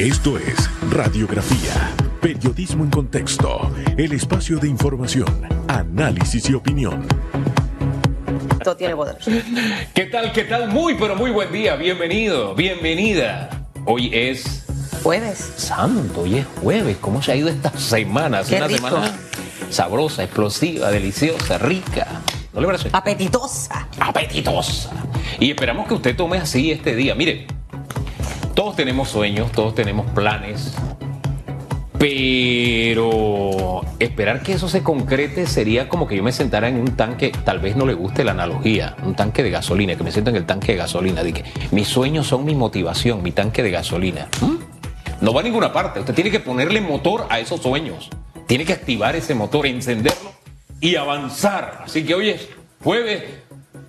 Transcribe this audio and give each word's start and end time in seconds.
Esto 0.00 0.38
es 0.38 0.70
Radiografía, 0.90 1.94
Periodismo 2.22 2.84
en 2.84 2.90
Contexto, 2.90 3.70
el 3.98 4.12
espacio 4.12 4.56
de 4.56 4.66
información, 4.66 5.46
análisis 5.68 6.48
y 6.48 6.54
opinión. 6.54 7.06
Todo 8.64 8.74
tiene 8.78 8.96
poder. 8.96 9.18
¿Qué 9.94 10.06
tal? 10.06 10.32
¿Qué 10.32 10.44
tal? 10.44 10.68
Muy, 10.70 10.94
pero 10.94 11.16
muy 11.16 11.30
buen 11.30 11.52
día. 11.52 11.76
Bienvenido, 11.76 12.54
bienvenida. 12.54 13.66
Hoy 13.84 14.08
es 14.14 14.64
Jueves. 15.02 15.52
santo, 15.58 16.22
hoy 16.22 16.38
es 16.38 16.46
jueves. 16.62 16.96
¿Cómo 16.98 17.20
se 17.20 17.32
ha 17.32 17.36
ido 17.36 17.50
esta 17.50 17.70
semana? 17.78 18.42
Qué 18.42 18.56
Una 18.56 18.68
rico. 18.68 18.88
semana 18.88 19.18
sabrosa, 19.68 20.24
explosiva, 20.24 20.90
deliciosa, 20.90 21.58
rica. 21.58 22.06
¿No 22.54 22.62
le 22.62 22.66
parece? 22.68 22.88
Apetitosa. 22.90 23.86
apetitosa. 24.00 24.92
Y 25.38 25.50
esperamos 25.50 25.86
que 25.86 25.92
usted 25.92 26.16
tome 26.16 26.38
así 26.38 26.70
este 26.70 26.96
día. 26.96 27.14
Mire, 27.14 27.46
todos 28.60 28.76
tenemos 28.76 29.08
sueños, 29.08 29.50
todos 29.52 29.74
tenemos 29.74 30.04
planes, 30.10 30.74
pero 31.98 33.80
esperar 33.98 34.42
que 34.42 34.52
eso 34.52 34.68
se 34.68 34.82
concrete 34.82 35.46
sería 35.46 35.88
como 35.88 36.06
que 36.06 36.14
yo 36.14 36.22
me 36.22 36.30
sentara 36.30 36.68
en 36.68 36.76
un 36.76 36.94
tanque, 36.94 37.32
tal 37.46 37.58
vez 37.58 37.74
no 37.74 37.86
le 37.86 37.94
guste 37.94 38.22
la 38.22 38.32
analogía, 38.32 38.96
un 39.02 39.14
tanque 39.16 39.42
de 39.42 39.48
gasolina, 39.48 39.96
que 39.96 40.04
me 40.04 40.12
siento 40.12 40.28
en 40.28 40.36
el 40.36 40.44
tanque 40.44 40.72
de 40.72 40.76
gasolina, 40.76 41.22
de 41.22 41.32
que 41.32 41.44
mis 41.70 41.88
sueños 41.88 42.26
son 42.26 42.44
mi 42.44 42.54
motivación, 42.54 43.22
mi 43.22 43.32
tanque 43.32 43.62
de 43.62 43.70
gasolina. 43.70 44.28
¿Mm? 44.42 44.56
No 45.22 45.32
va 45.32 45.40
a 45.40 45.44
ninguna 45.44 45.72
parte, 45.72 46.00
usted 46.00 46.12
tiene 46.12 46.30
que 46.30 46.40
ponerle 46.40 46.82
motor 46.82 47.28
a 47.30 47.40
esos 47.40 47.62
sueños, 47.62 48.10
tiene 48.46 48.66
que 48.66 48.74
activar 48.74 49.16
ese 49.16 49.34
motor, 49.34 49.64
encenderlo 49.64 50.32
y 50.82 50.96
avanzar. 50.96 51.84
Así 51.86 52.04
que 52.04 52.14
hoy 52.14 52.28
es 52.28 52.46
jueves 52.84 53.24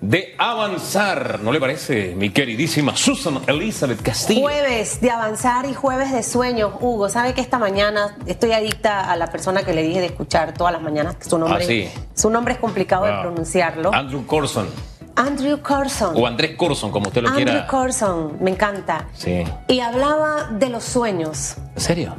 de 0.02 0.34
avanzar, 0.36 1.38
¿no 1.42 1.52
le 1.52 1.60
parece, 1.60 2.14
mi 2.16 2.30
queridísima 2.30 2.96
Susan 2.96 3.40
Elizabeth 3.46 4.02
Castillo? 4.02 4.40
Jueves 4.42 5.00
de 5.00 5.10
avanzar 5.12 5.64
y 5.66 5.74
jueves 5.74 6.12
de 6.12 6.24
sueños. 6.24 6.72
Hugo, 6.80 7.08
¿sabe 7.08 7.34
que 7.34 7.40
esta 7.40 7.58
mañana 7.58 8.16
estoy 8.26 8.50
adicta 8.52 9.10
a 9.10 9.16
la 9.16 9.28
persona 9.28 9.62
que 9.62 9.72
le 9.72 9.82
dije 9.84 10.00
de 10.00 10.06
escuchar 10.06 10.54
todas 10.54 10.72
las 10.72 10.82
mañanas? 10.82 11.16
Su 11.26 11.38
nombre, 11.38 11.62
Ah, 11.64 11.66
sí. 11.66 11.88
su 12.14 12.30
nombre 12.30 12.54
es 12.54 12.58
complicado 12.60 13.04
de 13.04 13.12
Wow. 13.12 13.20
pronunciarlo. 13.22 13.94
Andrew 13.94 14.26
Corson 14.26 14.66
Andrew 15.14 15.60
Corson. 15.60 16.14
o 16.16 16.26
Andrés 16.26 16.56
Corson, 16.56 16.90
como 16.90 17.08
usted 17.08 17.22
lo 17.22 17.28
Andrew 17.28 17.44
quiera. 17.44 17.66
Corson, 17.68 18.38
me 18.40 18.50
encanta. 18.50 19.08
Sí. 19.12 19.44
Y 19.68 19.80
hablaba 19.80 20.48
de 20.50 20.68
los 20.70 20.82
sueños. 20.84 21.56
¿En 21.76 21.80
serio? 21.80 22.16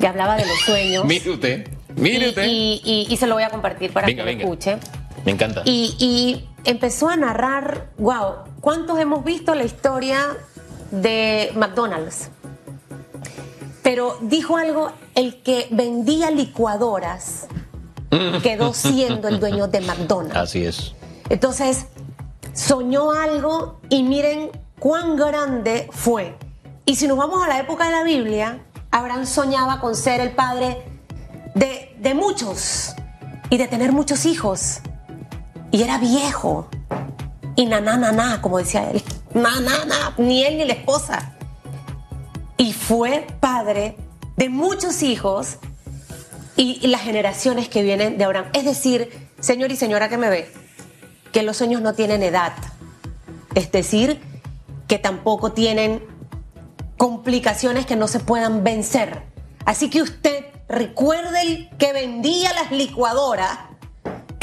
Y 0.00 0.06
hablaba 0.06 0.36
de 0.36 0.46
los 0.46 0.58
sueños. 0.60 1.04
Mire 1.06 1.30
usted, 1.30 1.68
mire 1.94 2.26
y, 2.26 2.28
usted. 2.30 2.46
y- 2.48 2.80
y- 2.84 3.06
y 3.12 3.16
se 3.18 3.26
lo 3.26 3.34
voy 3.34 3.44
a 3.44 3.50
compartir 3.50 3.92
para 3.92 4.06
Venga, 4.06 4.24
que 4.24 4.32
lo 4.32 4.38
escuche. 4.40 4.78
Me 5.26 5.32
encanta. 5.32 5.60
Y 5.66 6.46
empezó 6.66 7.08
a 7.08 7.16
narrar, 7.16 7.90
wow, 7.96 8.44
¿cuántos 8.60 8.98
hemos 8.98 9.24
visto 9.24 9.54
la 9.54 9.64
historia 9.64 10.36
de 10.90 11.52
McDonald's? 11.54 12.28
Pero 13.82 14.18
dijo 14.20 14.56
algo, 14.56 14.90
el 15.14 15.42
que 15.42 15.68
vendía 15.70 16.30
licuadoras 16.30 17.46
quedó 18.42 18.74
siendo 18.74 19.28
el 19.28 19.40
dueño 19.40 19.68
de 19.68 19.80
McDonald's. 19.82 20.36
Así 20.36 20.64
es. 20.64 20.94
Entonces, 21.28 21.86
soñó 22.52 23.12
algo 23.12 23.80
y 23.88 24.02
miren 24.02 24.50
cuán 24.78 25.16
grande 25.16 25.88
fue. 25.92 26.36
Y 26.84 26.96
si 26.96 27.06
nos 27.06 27.16
vamos 27.16 27.44
a 27.44 27.48
la 27.48 27.60
época 27.60 27.86
de 27.86 27.92
la 27.92 28.02
Biblia, 28.02 28.64
Abraham 28.90 29.26
soñaba 29.26 29.80
con 29.80 29.94
ser 29.94 30.20
el 30.20 30.32
padre 30.32 30.82
de, 31.54 31.96
de 32.00 32.14
muchos 32.14 32.94
y 33.50 33.56
de 33.56 33.68
tener 33.68 33.92
muchos 33.92 34.26
hijos. 34.26 34.80
Y 35.70 35.82
era 35.82 35.98
viejo. 35.98 36.68
Y 37.54 37.66
na, 37.66 37.80
na, 37.80 37.96
na, 37.96 38.40
como 38.42 38.58
decía 38.58 38.90
él. 38.90 39.02
Na, 39.34 39.60
na, 39.60 39.84
na, 39.84 40.14
ni 40.18 40.44
él 40.44 40.58
ni 40.58 40.64
la 40.64 40.74
esposa. 40.74 41.36
Y 42.56 42.72
fue 42.72 43.26
padre 43.40 43.96
de 44.36 44.48
muchos 44.48 45.02
hijos 45.02 45.58
y 46.56 46.86
las 46.86 47.02
generaciones 47.02 47.68
que 47.68 47.82
vienen 47.82 48.18
de 48.18 48.24
Abraham. 48.24 48.46
Es 48.54 48.64
decir, 48.64 49.28
señor 49.40 49.70
y 49.72 49.76
señora 49.76 50.08
que 50.08 50.16
me 50.16 50.28
ve, 50.28 50.50
que 51.32 51.42
los 51.42 51.56
sueños 51.56 51.82
no 51.82 51.94
tienen 51.94 52.22
edad. 52.22 52.52
Es 53.54 53.70
decir, 53.72 54.20
que 54.88 54.98
tampoco 54.98 55.52
tienen 55.52 56.02
complicaciones 56.96 57.86
que 57.86 57.96
no 57.96 58.08
se 58.08 58.20
puedan 58.20 58.64
vencer. 58.64 59.22
Así 59.64 59.90
que 59.90 60.02
usted 60.02 60.46
recuerde 60.68 61.42
el 61.42 61.68
que 61.78 61.92
vendía 61.92 62.52
las 62.54 62.70
licuadoras, 62.70 63.58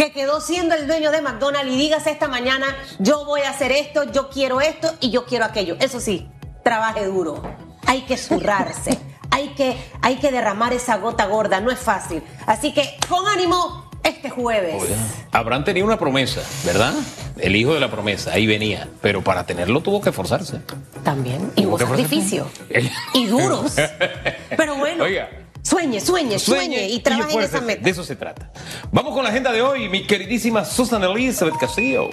que 0.04 0.12
quedó 0.12 0.42
siendo 0.42 0.76
el 0.76 0.86
dueño 0.86 1.12
de 1.12 1.22
McDonald's 1.22 1.72
y 1.72 1.78
dígase 1.78 2.12
esta 2.12 2.28
mañana, 2.28 2.76
yo 3.00 3.24
voy 3.24 3.42
a 3.42 3.52
hacer 3.52 3.72
esto, 3.72 4.04
yo 4.12 4.30
quiero 4.30 4.60
esto 4.60 4.94
y 5.00 5.12
yo 5.12 5.26
quiero 5.26 5.46
aquello. 5.46 5.78
Eso 5.80 6.02
sí, 6.02 6.30
trabaje 6.62 7.06
duro. 7.06 7.42
Hay 7.86 8.02
que 8.02 8.18
zurrarse. 8.18 9.00
Hay 9.32 9.48
que, 9.56 9.76
hay 10.04 10.18
que 10.18 10.32
derramar 10.32 10.74
esa 10.74 10.98
gota 10.98 11.26
gorda, 11.26 11.60
no 11.60 11.72
es 11.72 11.80
fácil. 11.80 12.22
Así 12.46 12.72
que 12.72 12.98
con 13.10 13.28
ánimo 13.28 13.90
este 14.04 14.30
jueves. 14.30 14.80
Oiga, 14.80 14.96
Abraham 15.32 15.64
tenía 15.64 15.84
una 15.84 15.98
promesa, 15.98 16.44
¿verdad? 16.64 16.94
El 17.40 17.56
hijo 17.56 17.74
de 17.74 17.80
la 17.80 17.90
promesa, 17.90 18.32
ahí 18.32 18.46
venía. 18.46 18.88
Pero 19.02 19.24
para 19.24 19.44
tenerlo 19.48 19.82
tuvo 19.82 20.02
que 20.02 20.10
esforzarse. 20.10 20.62
También. 21.04 21.52
Y 21.56 21.66
hubo 21.66 21.80
sacrificio. 21.80 22.48
y 23.16 23.26
duros. 23.26 23.74
Pero 24.56 24.76
bueno. 24.76 25.04
Oiga. 25.04 25.28
Sueñe, 25.64 26.02
sueñe, 26.02 26.38
sueñe, 26.40 26.90
y 26.90 27.00
trabaje 27.00 27.34
en 27.36 27.42
esa 27.42 27.62
meta. 27.62 27.82
De 27.82 27.90
eso 27.90 28.04
se 28.04 28.16
trata. 28.18 28.52
Vamos 28.92 29.14
con 29.14 29.24
la 29.24 29.30
agenda 29.30 29.52
de 29.52 29.62
hoy, 29.62 29.88
mi 29.90 30.06
queridísima 30.06 30.66
Susan 30.66 31.04
Elizabeth 31.04 31.56
Castillo. 31.58 32.10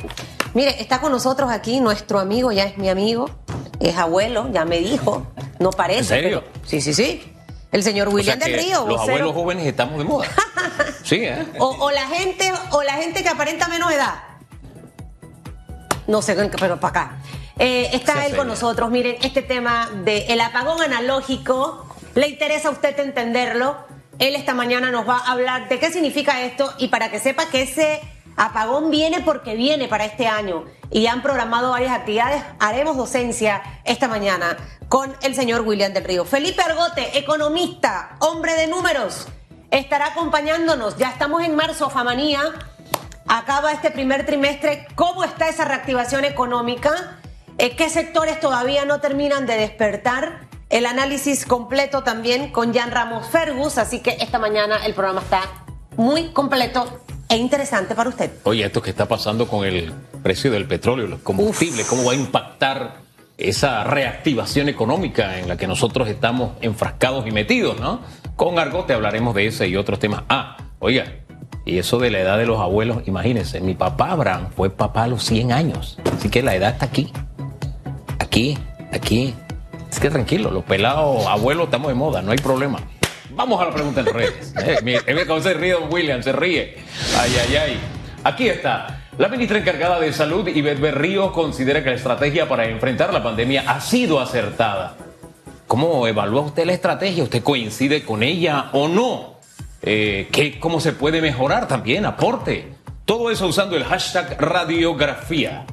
Mire, 0.54 0.80
está 0.80 1.00
con 1.00 1.10
nosotros 1.12 1.50
aquí 1.50 1.80
nuestro 1.80 2.20
amigo, 2.20 2.52
ya 2.52 2.64
es 2.64 2.78
mi 2.78 2.88
amigo, 2.88 3.28
es 3.80 3.96
abuelo, 3.96 4.48
ya 4.52 4.64
me 4.64 4.78
dijo, 4.78 5.26
no 5.58 5.70
parece. 5.70 5.98
¿En 6.00 6.04
serio? 6.22 6.44
pero- 6.44 6.66
sí, 6.66 6.80
sí, 6.80 6.94
sí. 6.94 7.22
El 7.72 7.82
señor 7.84 8.08
William 8.08 8.38
O 8.38 8.40
sea 8.40 8.50
del 8.50 8.60
Río, 8.60 8.78
Los 8.78 8.86
vocero. 8.98 9.02
abuelos 9.02 9.32
jóvenes 9.34 9.66
estamos 9.66 9.98
de 9.98 10.04
moda. 10.04 10.28
Sí, 11.02 11.16
¿eh? 11.24 11.44
O, 11.58 11.66
o 11.68 11.90
la 11.90 12.06
gente, 12.08 12.52
o 12.70 12.82
la 12.82 12.92
gente 12.94 13.22
que 13.22 13.28
aparenta 13.28 13.66
menos 13.68 13.90
edad. 13.90 14.14
No 16.06 16.22
sé, 16.22 16.34
pero 16.58 16.78
para 16.78 16.88
acá. 16.88 17.18
Eh, 17.58 17.90
está 17.92 18.12
Sí, 18.14 18.18
él 18.30 18.36
con 18.36 18.46
nosotros. 18.46 18.90
Miren, 18.90 19.16
este 19.22 19.42
tema 19.42 19.90
del 20.04 20.40
apagón 20.40 20.80
analógico, 20.82 21.86
¿le 22.14 22.28
interesa 22.28 22.68
a 22.68 22.72
usted 22.72 22.98
entenderlo? 22.98 23.76
Él 24.18 24.34
esta 24.36 24.54
mañana 24.54 24.90
nos 24.90 25.08
va 25.08 25.18
a 25.18 25.32
hablar 25.32 25.68
de 25.68 25.78
qué 25.78 25.90
significa 25.90 26.42
esto 26.42 26.72
y 26.78 26.88
para 26.88 27.10
que 27.10 27.18
sepa 27.18 27.46
que 27.46 27.62
ese 27.62 28.00
apagón 28.36 28.90
viene 28.90 29.20
porque 29.20 29.54
viene 29.54 29.88
para 29.88 30.04
este 30.04 30.26
año 30.26 30.64
y 30.90 31.06
han 31.06 31.22
programado 31.22 31.70
varias 31.70 31.92
actividades, 31.92 32.42
haremos 32.58 32.96
docencia 32.96 33.62
esta 33.84 34.08
mañana 34.08 34.56
con 34.88 35.16
el 35.22 35.34
señor 35.34 35.62
William 35.62 35.92
del 35.92 36.04
Río. 36.04 36.24
Felipe 36.24 36.62
Argote, 36.62 37.18
economista, 37.18 38.16
hombre 38.18 38.54
de 38.54 38.66
números, 38.66 39.28
estará 39.70 40.08
acompañándonos. 40.08 40.96
Ya 40.96 41.10
estamos 41.10 41.42
en 41.42 41.54
marzo, 41.54 41.90
Famanía. 41.90 42.42
Acaba 43.28 43.72
este 43.72 43.90
primer 43.90 44.26
trimestre. 44.26 44.86
¿Cómo 44.96 45.22
está 45.22 45.48
esa 45.48 45.64
reactivación 45.64 46.24
económica? 46.24 47.20
Eh, 47.58 47.76
¿Qué 47.76 47.88
sectores 47.88 48.40
todavía 48.40 48.84
no 48.84 49.00
terminan 49.00 49.46
de 49.46 49.56
despertar? 49.56 50.49
El 50.70 50.86
análisis 50.86 51.46
completo 51.46 52.04
también 52.04 52.52
con 52.52 52.72
Jan 52.72 52.92
Ramos 52.92 53.26
Fergus. 53.26 53.76
Así 53.76 53.98
que 53.98 54.16
esta 54.20 54.38
mañana 54.38 54.86
el 54.86 54.94
programa 54.94 55.20
está 55.20 55.42
muy 55.96 56.28
completo 56.28 57.00
e 57.28 57.36
interesante 57.36 57.96
para 57.96 58.08
usted. 58.08 58.30
Oye, 58.44 58.64
esto 58.64 58.80
que 58.80 58.90
está 58.90 59.08
pasando 59.08 59.48
con 59.48 59.66
el 59.66 59.92
precio 60.22 60.50
del 60.52 60.66
petróleo, 60.66 61.08
los 61.08 61.20
combustibles, 61.20 61.86
cómo 61.88 62.04
va 62.04 62.12
a 62.12 62.14
impactar 62.14 62.98
esa 63.36 63.82
reactivación 63.82 64.68
económica 64.68 65.38
en 65.38 65.48
la 65.48 65.56
que 65.56 65.66
nosotros 65.66 66.08
estamos 66.08 66.52
enfrascados 66.60 67.26
y 67.26 67.32
metidos, 67.32 67.80
¿no? 67.80 68.00
Con 68.36 68.58
Argote 68.58 68.92
hablaremos 68.92 69.34
de 69.34 69.48
ese 69.48 69.66
y 69.66 69.76
otros 69.76 69.98
temas. 69.98 70.22
Ah, 70.28 70.56
oiga, 70.78 71.04
y 71.64 71.78
eso 71.78 71.98
de 71.98 72.10
la 72.10 72.20
edad 72.20 72.38
de 72.38 72.46
los 72.46 72.60
abuelos, 72.60 73.02
imagínense, 73.06 73.60
mi 73.60 73.74
papá 73.74 74.12
Abraham 74.12 74.50
fue 74.54 74.70
papá 74.70 75.04
a 75.04 75.08
los 75.08 75.24
100 75.24 75.52
años, 75.52 75.98
así 76.16 76.28
que 76.28 76.42
la 76.42 76.54
edad 76.54 76.74
está 76.74 76.86
aquí, 76.86 77.12
aquí, 78.18 78.56
aquí. 78.92 79.34
Es 79.90 79.98
que 79.98 80.10
tranquilo, 80.10 80.50
los 80.50 80.64
pelados 80.64 81.26
abuelos 81.26 81.64
estamos 81.64 81.88
de 81.88 81.94
moda, 81.94 82.22
no 82.22 82.32
hay 82.32 82.38
problema. 82.38 82.78
Vamos 83.30 83.60
a 83.60 83.66
la 83.66 83.74
pregunta 83.74 84.00
en 84.00 84.06
redes. 84.06 84.54
Eh, 84.86 85.24
cómo 85.26 85.40
se 85.40 85.54
ríe 85.54 85.72
don 85.72 85.92
William, 85.92 86.22
se 86.22 86.32
ríe. 86.32 86.76
Ay, 87.18 87.32
ay, 87.48 87.56
ay. 87.56 87.80
Aquí 88.24 88.48
está. 88.48 89.02
La 89.18 89.28
ministra 89.28 89.58
encargada 89.58 89.98
de 90.00 90.12
Salud, 90.12 90.46
Ivette 90.46 90.80
Berrío, 90.80 91.32
considera 91.32 91.82
que 91.82 91.90
la 91.90 91.96
estrategia 91.96 92.48
para 92.48 92.66
enfrentar 92.66 93.12
la 93.12 93.22
pandemia 93.22 93.64
ha 93.66 93.80
sido 93.80 94.20
acertada. 94.20 94.94
¿Cómo 95.66 96.06
evalúa 96.06 96.42
usted 96.42 96.64
la 96.66 96.72
estrategia? 96.72 97.22
¿Usted 97.22 97.42
coincide 97.42 98.04
con 98.04 98.22
ella 98.22 98.70
o 98.72 98.88
no? 98.88 99.34
Eh, 99.82 100.28
¿qué- 100.32 100.58
¿Cómo 100.58 100.80
se 100.80 100.92
puede 100.92 101.20
mejorar 101.20 101.68
también? 101.68 102.04
Aporte. 102.06 102.72
Todo 103.04 103.30
eso 103.30 103.46
usando 103.46 103.76
el 103.76 103.84
hashtag 103.84 104.36
radiografía. 104.40 105.64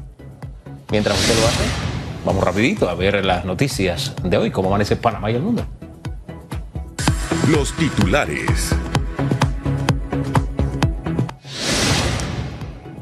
Mientras 0.92 1.20
usted 1.20 1.36
lo 1.40 1.48
hace, 1.48 1.64
vamos 2.28 2.44
rapidito 2.44 2.90
a 2.90 2.94
ver 2.94 3.24
las 3.24 3.46
noticias 3.46 4.14
de 4.22 4.38
hoy, 4.38 4.52
cómo 4.52 4.68
amanece 4.68 4.98
Panamá 4.98 5.32
y 5.32 5.36
el 5.36 5.42
mundo. 5.42 5.66
Los 7.48 7.72
titulares. 7.74 8.76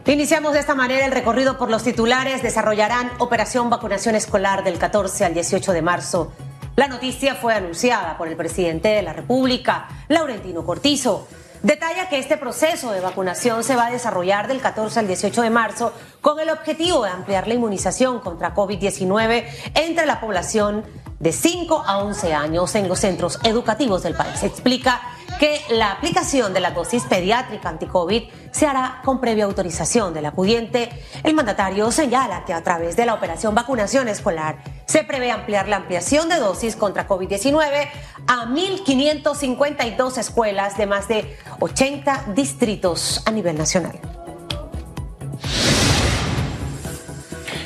Iniciamos 0.05 0.53
de 0.53 0.59
esta 0.59 0.75
manera 0.75 1.07
el 1.07 1.11
recorrido 1.11 1.57
por 1.57 1.71
los 1.71 1.83
titulares. 1.83 2.43
Desarrollarán 2.43 3.09
operación 3.17 3.71
vacunación 3.71 4.13
escolar 4.13 4.63
del 4.63 4.77
14 4.77 5.25
al 5.25 5.33
18 5.33 5.73
de 5.73 5.81
marzo. 5.81 6.31
La 6.75 6.87
noticia 6.87 7.33
fue 7.33 7.55
anunciada 7.55 8.17
por 8.19 8.27
el 8.27 8.35
presidente 8.35 8.89
de 8.89 9.01
la 9.01 9.13
República, 9.13 9.87
Laurentino 10.07 10.63
Cortizo. 10.63 11.27
Detalla 11.65 12.09
que 12.09 12.19
este 12.19 12.37
proceso 12.37 12.91
de 12.91 12.99
vacunación 12.99 13.63
se 13.63 13.75
va 13.75 13.87
a 13.87 13.91
desarrollar 13.91 14.47
del 14.47 14.61
14 14.61 14.99
al 14.99 15.07
18 15.07 15.41
de 15.41 15.49
marzo 15.49 15.93
con 16.21 16.39
el 16.39 16.51
objetivo 16.51 17.03
de 17.03 17.09
ampliar 17.09 17.47
la 17.47 17.55
inmunización 17.55 18.19
contra 18.19 18.53
COVID-19 18.53 19.45
entre 19.73 20.05
la 20.05 20.21
población 20.21 20.83
de 21.19 21.31
5 21.31 21.85
a 21.87 22.03
11 22.03 22.35
años 22.35 22.75
en 22.75 22.87
los 22.87 22.99
centros 22.99 23.39
educativos 23.43 24.03
del 24.03 24.13
país. 24.13 24.43
Explica 24.43 25.01
que 25.39 25.61
la 25.69 25.91
aplicación 25.91 26.53
de 26.53 26.59
la 26.59 26.71
dosis 26.71 27.03
pediátrica 27.03 27.69
anti-COVID 27.69 28.23
se 28.51 28.65
hará 28.65 29.01
con 29.03 29.19
previa 29.19 29.45
autorización 29.45 30.13
del 30.13 30.25
acudiente. 30.25 30.89
El 31.23 31.33
mandatario 31.33 31.91
señala 31.91 32.45
que 32.45 32.53
a 32.53 32.63
través 32.63 32.95
de 32.95 33.05
la 33.05 33.13
operación 33.13 33.53
vacunación 33.53 34.07
escolar 34.07 34.57
se 34.85 35.03
prevé 35.03 35.31
ampliar 35.31 35.67
la 35.67 35.77
ampliación 35.77 36.29
de 36.29 36.39
dosis 36.39 36.75
contra 36.75 37.07
COVID-19 37.07 37.89
a 38.27 38.45
1.552 38.45 40.17
escuelas 40.17 40.77
de 40.77 40.85
más 40.85 41.07
de 41.07 41.37
80 41.59 42.25
distritos 42.33 43.21
a 43.25 43.31
nivel 43.31 43.57
nacional. 43.57 44.24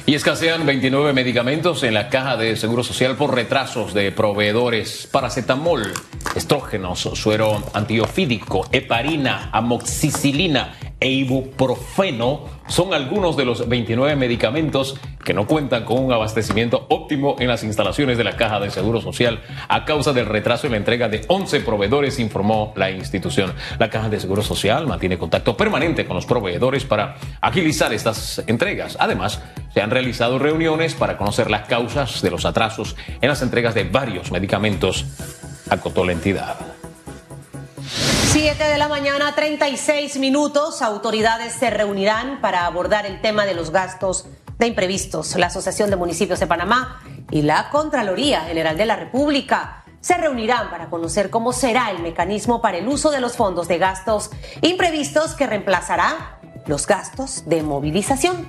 Y 0.09 0.15
escasean 0.15 0.65
29 0.65 1.13
medicamentos 1.13 1.83
en 1.83 1.93
la 1.93 2.09
caja 2.09 2.35
de 2.35 2.55
Seguro 2.55 2.83
Social 2.83 3.15
por 3.15 3.35
retrasos 3.35 3.93
de 3.93 4.11
proveedores. 4.11 5.07
Paracetamol, 5.11 5.93
estrógenos, 6.35 7.01
suero 7.13 7.63
antiofídico, 7.75 8.67
heparina, 8.71 9.51
amoxicilina 9.53 10.73
e 10.99 11.09
ibuprofeno 11.09 12.45
son 12.67 12.93
algunos 12.93 13.37
de 13.37 13.45
los 13.45 13.67
29 13.67 14.15
medicamentos 14.15 14.99
que 15.23 15.33
no 15.33 15.47
cuentan 15.47 15.85
con 15.85 16.03
un 16.03 16.11
abastecimiento 16.11 16.85
óptimo 16.89 17.35
en 17.39 17.47
las 17.47 17.63
instalaciones 17.63 18.17
de 18.17 18.23
la 18.23 18.35
Caja 18.35 18.59
de 18.59 18.69
Seguro 18.69 19.01
Social 19.01 19.41
a 19.67 19.85
causa 19.85 20.13
del 20.13 20.25
retraso 20.25 20.67
en 20.67 20.71
la 20.71 20.77
entrega 20.77 21.09
de 21.09 21.21
11 21.27 21.61
proveedores, 21.61 22.19
informó 22.19 22.73
la 22.75 22.91
institución. 22.91 23.53
La 23.77 23.89
Caja 23.89 24.09
de 24.09 24.19
Seguro 24.19 24.41
Social 24.41 24.87
mantiene 24.87 25.17
contacto 25.17 25.55
permanente 25.55 26.05
con 26.05 26.15
los 26.15 26.25
proveedores 26.25 26.85
para 26.85 27.15
agilizar 27.41 27.93
estas 27.93 28.43
entregas. 28.47 28.97
Además, 28.99 29.41
se 29.73 29.81
han 29.81 29.91
realizado 29.91 30.39
reuniones 30.39 30.95
para 30.95 31.17
conocer 31.17 31.49
las 31.49 31.67
causas 31.67 32.21
de 32.21 32.31
los 32.31 32.45
atrasos 32.45 32.95
en 33.21 33.29
las 33.29 33.41
entregas 33.41 33.73
de 33.73 33.83
varios 33.83 34.31
medicamentos, 34.31 35.05
acotó 35.69 36.05
la 36.05 36.13
entidad. 36.13 36.57
7 38.41 38.63
de 38.63 38.77
la 38.77 38.87
mañana, 38.87 39.35
36 39.35 40.17
minutos. 40.17 40.81
Autoridades 40.81 41.51
se 41.51 41.69
reunirán 41.69 42.39
para 42.39 42.65
abordar 42.65 43.05
el 43.05 43.19
tema 43.19 43.45
de 43.45 43.53
los 43.53 43.69
gastos 43.71 44.27
de 44.57 44.65
imprevistos. 44.65 45.35
La 45.35 45.47
Asociación 45.47 45.89
de 45.89 45.97
Municipios 45.97 46.39
de 46.39 46.47
Panamá 46.47 47.03
y 47.31 47.41
la 47.41 47.69
Contraloría 47.69 48.43
General 48.43 48.77
de 48.77 48.85
la 48.85 48.95
República 48.95 49.83
se 49.99 50.15
reunirán 50.15 50.69
para 50.69 50.89
conocer 50.89 51.29
cómo 51.29 51.51
será 51.51 51.91
el 51.91 52.01
mecanismo 52.01 52.61
para 52.61 52.77
el 52.77 52.87
uso 52.87 53.11
de 53.11 53.19
los 53.19 53.35
fondos 53.35 53.67
de 53.67 53.77
gastos 53.77 54.31
imprevistos 54.61 55.35
que 55.35 55.45
reemplazará 55.45 56.39
los 56.65 56.87
gastos 56.87 57.43
de 57.45 57.61
movilización. 57.61 58.47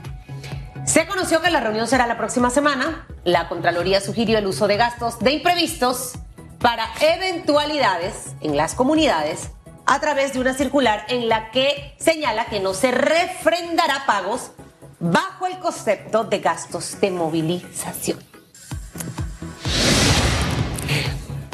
Se 0.85 1.09
conoció 1.09 1.43
que 1.43 1.51
la 1.51 1.59
reunión 1.59 1.89
será 1.89 2.07
la 2.07 2.17
próxima 2.17 2.51
semana. 2.51 3.09
La 3.25 3.49
Contraloría 3.49 4.01
sugirió 4.01 4.39
el 4.39 4.47
uso 4.47 4.69
de 4.69 4.77
gastos 4.77 5.19
de 5.19 5.33
imprevistos 5.33 6.13
para 6.61 6.87
eventualidades 7.01 8.37
en 8.41 8.57
las 8.57 8.77
comunidades 8.77 9.51
a 9.91 9.99
través 9.99 10.33
de 10.33 10.39
una 10.39 10.55
circular 10.55 11.05
en 11.09 11.29
la 11.29 11.51
que 11.51 11.95
señala 11.99 12.45
que 12.47 12.61
no 12.61 12.75
se 12.75 12.93
refrendará 12.93 14.05
pagos 14.07 14.53
bajo 15.01 15.49
el 15.49 15.59
concepto 15.59 16.23
de 16.23 16.39
gastos 16.39 17.01
de 17.01 17.11
movilización. 17.11 18.21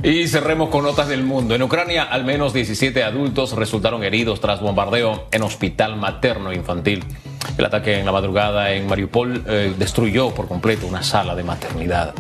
Y 0.03 0.29
cerremos 0.29 0.69
con 0.69 0.85
notas 0.85 1.09
del 1.09 1.23
mundo. 1.23 1.55
En 1.55 1.63
Ucrania, 1.63 2.03
al 2.03 2.25
menos 2.25 2.53
17 2.53 3.03
adultos 3.03 3.53
resultaron 3.53 4.05
heridos 4.05 4.39
tras 4.39 4.61
bombardeo 4.61 5.29
en 5.33 5.43
hospital 5.43 5.97
materno 5.97 6.53
infantil. 6.53 7.05
El 7.57 7.65
ataque 7.65 8.01
en 8.01 8.05
la 8.05 8.13
madrugada 8.13 8.71
en 8.73 8.87
Mariupol 8.87 9.45
eh, 9.49 9.75
destruyó 9.79 10.35
por 10.35 10.47
completo 10.47 10.87
una 10.87 11.03
sala 11.03 11.35
de 11.35 11.43
maternidad. 11.43 12.15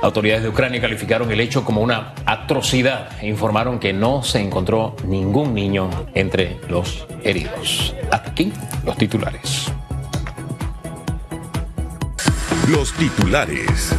Autoridades 0.00 0.44
de 0.44 0.48
Ucrania 0.48 0.80
calificaron 0.80 1.30
el 1.32 1.40
hecho 1.40 1.64
como 1.64 1.82
una 1.82 2.14
atrocidad 2.24 3.10
e 3.20 3.26
informaron 3.26 3.80
que 3.80 3.92
no 3.92 4.22
se 4.22 4.38
encontró 4.38 4.94
ningún 5.04 5.54
niño 5.54 5.90
entre 6.14 6.60
los 6.68 7.04
heridos. 7.24 7.96
Hasta 8.10 8.30
aquí 8.30 8.52
los 8.84 8.96
titulares. 8.96 9.72
Los 12.68 12.92
titulares. 12.92 13.92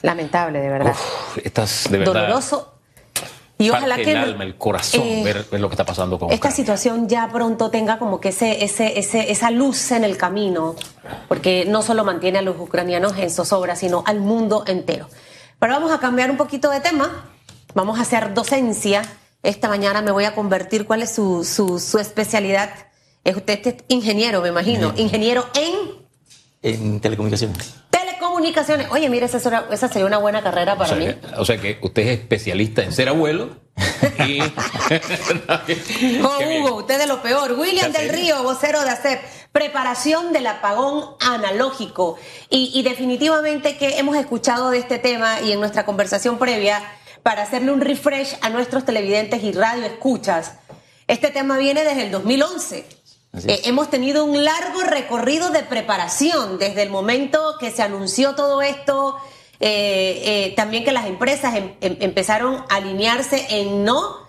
Lamentable, 0.00 0.60
de 0.60 0.70
verdad. 0.70 0.96
estás 1.44 1.88
de 1.90 1.98
verdad. 1.98 2.14
Doloroso 2.14 2.79
y 3.60 3.70
ojalá 3.70 3.96
que 3.96 4.10
el 4.12 4.16
alma, 4.16 4.44
el 4.44 4.56
corazón, 4.56 5.02
eh, 5.02 5.22
ver, 5.24 5.46
ver, 5.50 5.60
lo 5.60 5.68
que 5.68 5.74
está 5.74 5.84
pasando 5.84 6.18
con 6.18 6.30
esta 6.30 6.48
Ucrania. 6.48 6.56
situación 6.56 7.08
ya 7.08 7.28
pronto 7.30 7.70
tenga 7.70 7.98
como 7.98 8.20
que 8.20 8.30
ese, 8.30 8.64
ese, 8.64 8.98
ese, 8.98 9.30
esa 9.30 9.50
luz 9.50 9.90
en 9.92 10.04
el 10.04 10.16
camino, 10.16 10.74
porque 11.28 11.64
no 11.66 11.82
solo 11.82 12.04
mantiene 12.04 12.38
a 12.38 12.42
los 12.42 12.58
ucranianos 12.58 13.16
en 13.18 13.30
zozobra, 13.30 13.76
sino 13.76 14.02
al 14.06 14.20
mundo 14.20 14.64
entero. 14.66 15.08
Pero 15.58 15.74
vamos 15.74 15.92
a 15.92 15.98
cambiar 15.98 16.30
un 16.30 16.36
poquito 16.38 16.70
de 16.70 16.80
tema. 16.80 17.30
Vamos 17.74 17.98
a 17.98 18.02
hacer 18.02 18.32
docencia. 18.34 19.02
Esta 19.42 19.68
mañana 19.68 20.00
me 20.02 20.10
voy 20.10 20.24
a 20.24 20.34
convertir. 20.34 20.86
¿Cuál 20.86 21.02
es 21.02 21.14
su, 21.14 21.44
su, 21.44 21.78
su 21.78 21.98
especialidad? 21.98 22.70
Es 23.24 23.36
usted 23.36 23.66
es 23.66 23.74
ingeniero, 23.88 24.40
me 24.40 24.48
imagino. 24.48 24.94
Ingeniero 24.96 25.46
en 25.54 26.00
En 26.62 27.00
telecomunicaciones. 27.00 27.74
Telecomunicaciones. 28.40 28.88
Oye, 28.90 29.08
mire, 29.10 29.26
esa, 29.26 29.36
es 29.38 29.46
una- 29.46 29.64
esa 29.70 29.88
sería 29.88 30.06
una 30.06 30.18
buena 30.18 30.42
carrera 30.42 30.74
O 30.74 30.78
para 30.78 30.90
sea, 30.90 30.96
mí. 30.98 31.14
o 31.36 31.44
sea 31.44 31.58
que 31.58 31.78
usted 31.82 32.02
es 32.02 32.18
especialista 32.20 32.82
en 32.82 32.92
ser 32.92 33.08
abuelo 33.08 33.56
y... 34.26 34.40
Oh. 36.22 36.38
Hugo, 36.68 36.74
usted 36.76 36.98
de 36.98 37.06
lo 37.06 37.22
peor. 37.22 37.52
William 37.52 37.92
del. 37.92 38.08
Río, 38.10 38.42
vocero 38.42 38.80
de 38.82 38.90
ACEP. 38.90 39.20
Preparación 39.52 40.32
del 40.32 40.46
apagón 40.46 41.04
analógico. 41.20 42.18
Y, 42.50 42.70
y 42.74 42.82
definitivamente 42.82 43.76
que 43.76 43.98
hemos 43.98 44.16
escuchado 44.16 44.70
de 44.70 44.78
este 44.78 44.98
tema 44.98 45.40
y 45.40 45.52
en 45.52 45.60
nuestra 45.60 45.84
conversación 45.84 46.38
previa, 46.38 46.82
para 47.22 47.42
hacerle 47.42 47.72
un 47.72 47.80
refresh 47.80 48.36
a 48.42 48.48
nuestros 48.50 48.84
televidentes 48.84 49.42
y 49.42 49.52
radio 49.52 49.84
escuchas, 49.84 50.54
este 51.08 51.28
tema 51.30 51.58
viene 51.58 51.84
desde 51.84 52.02
el 52.06 52.10
2011. 52.12 52.86
Eh, 53.32 53.62
hemos 53.64 53.90
tenido 53.90 54.24
un 54.24 54.44
largo 54.44 54.82
recorrido 54.82 55.50
de 55.50 55.62
preparación 55.62 56.58
desde 56.58 56.82
el 56.82 56.90
momento 56.90 57.54
que 57.60 57.70
se 57.70 57.82
anunció 57.82 58.34
todo 58.34 58.60
esto, 58.60 59.16
eh, 59.60 60.22
eh, 60.24 60.54
también 60.56 60.84
que 60.84 60.90
las 60.90 61.06
empresas 61.06 61.54
em- 61.54 61.74
em- 61.80 61.96
empezaron 62.00 62.64
a 62.68 62.76
alinearse 62.76 63.46
en 63.50 63.84
no 63.84 64.28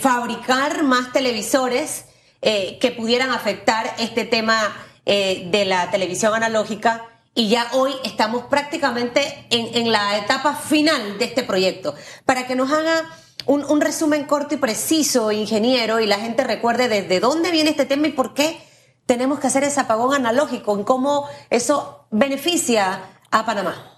fabricar 0.00 0.84
más 0.84 1.12
televisores 1.12 2.04
que 2.40 2.94
pudieran 2.96 3.30
afectar 3.32 3.92
este 3.98 4.24
tema 4.24 4.76
de 5.04 5.64
la 5.66 5.90
televisión 5.90 6.32
analógica. 6.32 7.08
Y 7.34 7.48
ya 7.48 7.68
hoy 7.72 7.92
estamos 8.04 8.44
prácticamente 8.44 9.46
en, 9.50 9.74
en 9.74 9.90
la 9.90 10.16
etapa 10.18 10.54
final 10.54 11.18
de 11.18 11.24
este 11.24 11.42
proyecto. 11.42 11.96
Para 12.24 12.46
que 12.46 12.54
nos 12.54 12.70
haga 12.70 13.02
un, 13.46 13.80
resumen 13.80 14.24
corto 14.24 14.54
y 14.54 14.58
preciso, 14.58 15.32
ingeniero, 15.32 16.00
y 16.00 16.06
la 16.06 16.18
gente 16.18 16.44
recuerde 16.44 16.88
desde 16.88 17.20
dónde 17.20 17.50
viene 17.50 17.70
este 17.70 17.86
tema 17.86 18.06
y 18.06 18.12
por 18.12 18.34
qué 18.34 18.58
tenemos 19.06 19.38
que 19.38 19.46
hacer 19.46 19.64
ese 19.64 19.80
apagón 19.80 20.14
analógico, 20.14 20.76
en 20.76 20.84
cómo 20.84 21.28
eso 21.50 22.06
beneficia 22.10 23.00
a 23.30 23.44
Panamá. 23.44 23.96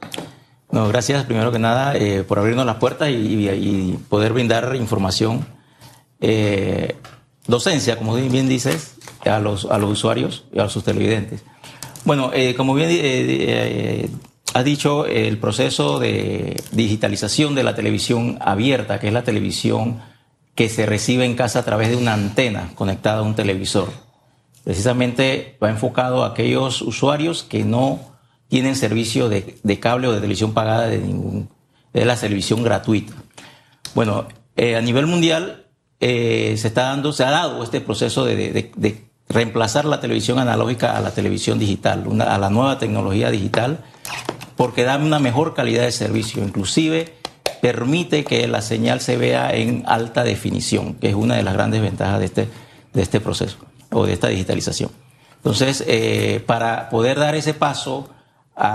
No, 0.71 0.89
gracias 0.89 1.25
primero 1.25 1.53
que 1.53 1.59
nada 1.59 1.97
eh, 1.97 2.25
por 2.25 2.39
abrirnos 2.39 2.67
las 2.67 2.77
puertas 2.77 3.09
y 3.11 3.99
poder 4.09 4.33
brindar 4.33 4.75
información, 4.75 5.47
eh, 6.21 6.97
docencia, 7.47 7.99
como 7.99 8.15
bien 8.15 8.49
dices, 8.49 8.97
a 9.25 9.39
los, 9.39 9.67
a 9.67 9.79
los 9.79 9.91
usuarios 9.91 10.45
y 10.53 10.59
a 10.59 10.69
sus 10.69 10.85
televidentes. 10.85 11.43
Bueno, 12.05 12.31
eh, 12.33 12.55
como 12.57 12.75
bien 12.75 12.89
has 14.57 14.65
dicho, 14.65 15.05
el 15.05 15.37
proceso 15.37 15.99
de 15.99 16.57
digitalización 16.73 17.55
de 17.55 17.63
la 17.63 17.75
televisión 17.75 18.39
abierta, 18.41 18.99
que 18.99 19.09
es 19.09 19.13
la 19.13 19.23
televisión 19.23 20.01
que 20.55 20.71
se 20.71 20.87
recibe 20.87 21.27
en 21.27 21.35
casa 21.35 21.59
a 21.59 21.65
través 21.65 21.91
de 21.91 21.97
una 21.97 22.15
antena 22.15 22.71
conectada 22.75 23.19
a 23.19 23.23
un 23.23 23.35
televisor, 23.35 23.91
precisamente 24.65 25.59
va 25.63 25.69
enfocado 25.69 26.25
a 26.25 26.29
aquellos 26.29 26.81
usuarios 26.81 27.43
que 27.43 27.65
no 27.65 28.01
tienen 28.49 28.77
servicio 28.77 29.29
de, 29.29 29.79
cable 29.79 30.09
o 30.09 30.13
de 30.13 30.21
televisión 30.21 30.55
pagada 30.55 30.87
de 30.87 31.01
ningún, 31.01 31.51
la 31.93 32.17
televisión 32.17 32.63
gratuita. 32.63 33.13
Bueno, 33.95 34.27
eh, 34.57 34.75
a 34.75 34.81
nivel 34.81 35.07
mundial 35.07 35.67
eh, 36.01 36.55
se 36.57 36.69
está 36.69 36.85
dando, 36.85 37.13
se 37.13 37.25
ha 37.25 37.31
dado 37.31 37.63
este 37.63 37.83
proceso 37.83 38.25
de, 38.25 38.73
reemplazar 39.29 39.85
la 39.85 40.01
televisión 40.01 40.39
analógica 40.39 40.97
a 40.97 41.01
la 41.03 41.11
televisión 41.11 41.59
digital, 41.59 42.07
a 42.23 42.39
la 42.39 42.49
nueva 42.49 42.79
tecnología 42.79 43.31
digital, 43.31 43.85
porque 44.57 44.85
da 44.85 44.97
una 44.97 45.19
mejor 45.19 45.55
calidad 45.55 45.83
de 45.83 45.93
servicio, 45.93 46.43
inclusive 46.43 47.15
permite 47.61 48.25
que 48.25 48.47
la 48.49 48.63
señal 48.63 49.01
se 49.01 49.17
vea 49.17 49.55
en 49.55 49.85
alta 49.87 50.25
definición, 50.25 50.95
que 50.95 51.09
es 51.09 51.15
una 51.15 51.37
de 51.37 51.43
las 51.43 51.55
grandes 51.55 51.83
ventajas 51.83 52.19
de 52.19 52.25
este, 52.27 52.49
de 52.93 53.03
este 53.03 53.21
proceso 53.21 53.59
o 53.91 54.07
de 54.07 54.13
esta 54.13 54.29
digitalización. 54.29 54.91
Entonces, 55.37 55.85
eh, 55.87 56.43
para 56.47 56.89
poder 56.89 57.19
dar 57.19 57.35
ese 57.35 57.55
paso 57.55 58.11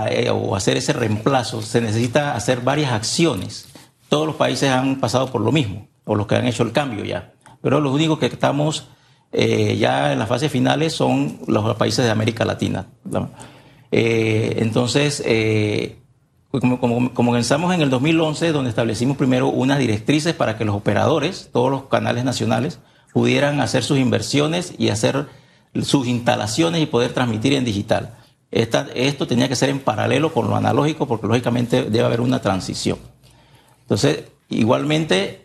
eh, 0.08 0.30
o 0.30 0.56
hacer 0.56 0.76
ese 0.76 0.92
reemplazo, 0.92 1.62
se 1.62 1.80
necesita 1.80 2.34
hacer 2.34 2.60
varias 2.60 2.92
acciones. 2.92 3.68
Todos 4.08 4.26
los 4.26 4.36
países 4.36 4.70
han 4.70 5.00
pasado 5.00 5.30
por 5.30 5.40
lo 5.40 5.52
mismo, 5.52 5.88
o 6.04 6.14
los 6.14 6.26
que 6.26 6.36
han 6.36 6.46
hecho 6.46 6.62
el 6.62 6.72
cambio 6.72 7.04
ya. 7.04 7.32
Pero 7.60 7.80
los 7.80 7.92
únicos 7.92 8.18
que 8.18 8.26
estamos 8.26 8.88
eh, 9.32 9.76
ya 9.78 10.12
en 10.12 10.18
las 10.18 10.28
fases 10.28 10.50
finales 10.50 10.92
son 10.92 11.40
los 11.46 11.76
países 11.76 12.04
de 12.04 12.10
América 12.10 12.44
Latina. 12.44 12.86
Eh, 13.92 14.56
entonces, 14.58 15.22
como, 16.50 16.80
como, 16.80 17.14
comenzamos 17.14 17.74
en 17.74 17.80
el 17.80 17.90
2011, 17.90 18.52
donde 18.52 18.70
establecimos 18.70 19.16
primero 19.16 19.48
unas 19.48 19.78
directrices 19.78 20.34
para 20.34 20.58
que 20.58 20.64
los 20.64 20.74
operadores, 20.74 21.50
todos 21.52 21.70
los 21.70 21.84
canales 21.84 22.24
nacionales, 22.24 22.80
pudieran 23.12 23.60
hacer 23.60 23.84
sus 23.84 23.98
inversiones 23.98 24.74
y 24.78 24.88
hacer 24.88 25.26
sus 25.82 26.06
instalaciones 26.06 26.82
y 26.82 26.86
poder 26.86 27.12
transmitir 27.12 27.52
en 27.52 27.64
digital. 27.64 28.16
esto 28.50 29.26
tenía 29.26 29.48
que 29.48 29.56
ser 29.56 29.70
en 29.70 29.78
paralelo 29.78 30.32
con 30.32 30.48
lo 30.48 30.56
analógico 30.56 31.06
porque 31.06 31.26
lógicamente 31.26 31.84
debe 31.84 32.04
haber 32.04 32.20
una 32.20 32.40
transición. 32.40 32.98
Entonces, 33.82 34.24
igualmente, 34.48 35.44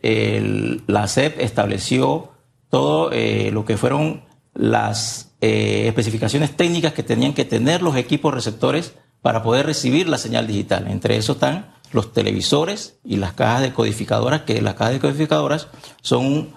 la 0.88 1.08
CEP 1.08 1.40
estableció 1.40 2.32
todo 2.70 3.12
eh, 3.12 3.52
lo 3.52 3.66
que 3.66 3.78
fueron 3.78 4.24
las 4.54 5.27
eh, 5.42 5.86
especificaciones 5.88 6.56
técnicas 6.56 6.94
que 6.94 7.04
tenían 7.04 7.34
que 7.34 7.46
tener 7.46 7.82
los 7.82 7.96
equipos 7.96 8.34
receptores 8.34 8.94
para 9.22 9.44
poder 9.44 9.66
recibir 9.66 10.08
la 10.08 10.18
señal 10.18 10.48
digital. 10.48 10.88
Entre 10.90 11.18
eso 11.18 11.34
están 11.34 11.74
los 11.92 12.14
televisores 12.14 13.00
y 13.04 13.18
las 13.18 13.34
cajas 13.34 13.62
decodificadoras, 13.62 14.42
que 14.42 14.62
las 14.62 14.76
cajas 14.76 14.94
decodificadoras 14.94 15.68
son 16.02 16.54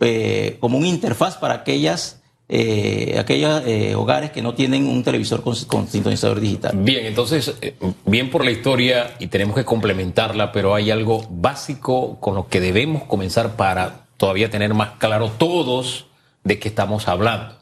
eh, 0.00 0.56
como 0.60 0.78
un 0.78 0.86
interfaz 0.86 1.36
para 1.36 1.54
aquellas 1.54 2.22
eh, 2.54 3.16
aquellos 3.18 3.62
eh, 3.64 3.94
hogares 3.94 4.30
que 4.30 4.42
no 4.42 4.52
tienen 4.52 4.86
un 4.86 5.02
televisor 5.02 5.42
con, 5.42 5.88
sintonizador 5.88 6.38
digital. 6.38 6.72
Bien, 6.76 7.06
entonces, 7.06 7.54
eh, 7.62 7.76
bien 8.04 8.28
por 8.28 8.44
la 8.44 8.50
historia 8.50 9.14
y 9.18 9.28
tenemos 9.28 9.56
que 9.56 9.64
complementarla, 9.64 10.52
pero 10.52 10.74
hay 10.74 10.90
algo 10.90 11.24
básico 11.30 12.20
con 12.20 12.34
lo 12.34 12.48
que 12.48 12.60
debemos 12.60 13.04
comenzar 13.04 13.56
para 13.56 14.04
todavía 14.18 14.50
tener 14.50 14.74
más 14.74 14.98
claro 14.98 15.30
todos 15.30 16.08
de 16.44 16.58
qué 16.58 16.68
estamos 16.68 17.08
hablando. 17.08 17.56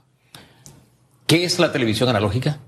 ¿Qué 1.30 1.44
es 1.44 1.60
la 1.60 1.70
televisión 1.70 2.08
analógica 2.08 2.58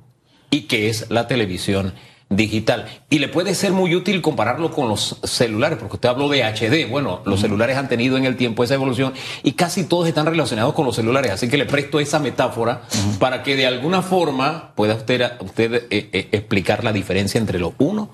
y 0.49 0.69
qué 0.69 0.89
es 0.89 1.11
la 1.11 1.27
televisión 1.27 1.95
digital. 2.29 2.87
Y 3.11 3.19
le 3.19 3.27
puede 3.27 3.57
ser 3.57 3.73
muy 3.73 3.97
útil 3.97 4.23
compararlo 4.23 4.71
con 4.71 4.89
los 4.89 5.19
celulares, 5.25 5.79
porque 5.81 5.97
usted 5.97 6.09
habló 6.09 6.29
de 6.29 6.45
HD. 6.45 6.89
Bueno, 6.89 7.23
los 7.25 7.41
celulares 7.41 7.77
han 7.77 7.89
tenido 7.89 8.17
en 8.17 8.25
el 8.25 8.37
tiempo 8.37 8.63
esa 8.63 8.75
evolución 8.75 9.15
y 9.43 9.55
casi 9.55 9.83
todos 9.83 10.07
están 10.07 10.27
relacionados 10.27 10.75
con 10.75 10.87
los 10.87 10.95
celulares. 10.95 11.33
Así 11.33 11.49
que 11.49 11.57
le 11.57 11.67
presto 11.67 11.99
esa 11.99 12.21
metáfora 12.21 12.83
para 13.19 13.43
que 13.43 13.57
de 13.57 13.67
alguna 13.67 14.01
forma 14.01 14.73
pueda 14.77 14.95
usted, 14.95 15.33
usted 15.41 15.89
eh, 15.91 16.11
eh, 16.13 16.29
explicar 16.31 16.85
la 16.85 16.93
diferencia 16.93 17.41
entre 17.41 17.59
lo 17.59 17.75
uno 17.79 18.11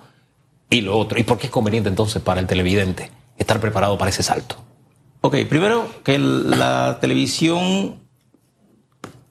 y 0.70 0.80
lo 0.80 0.96
otro. 0.96 1.20
¿Y 1.20 1.24
por 1.24 1.36
qué 1.36 1.48
es 1.48 1.52
conveniente 1.52 1.90
entonces 1.90 2.22
para 2.22 2.40
el 2.40 2.46
televidente 2.46 3.10
estar 3.36 3.60
preparado 3.60 3.98
para 3.98 4.08
ese 4.08 4.22
salto? 4.22 4.56
Ok, 5.20 5.36
primero 5.46 5.86
que 6.02 6.18
la 6.18 6.96
televisión 7.02 8.07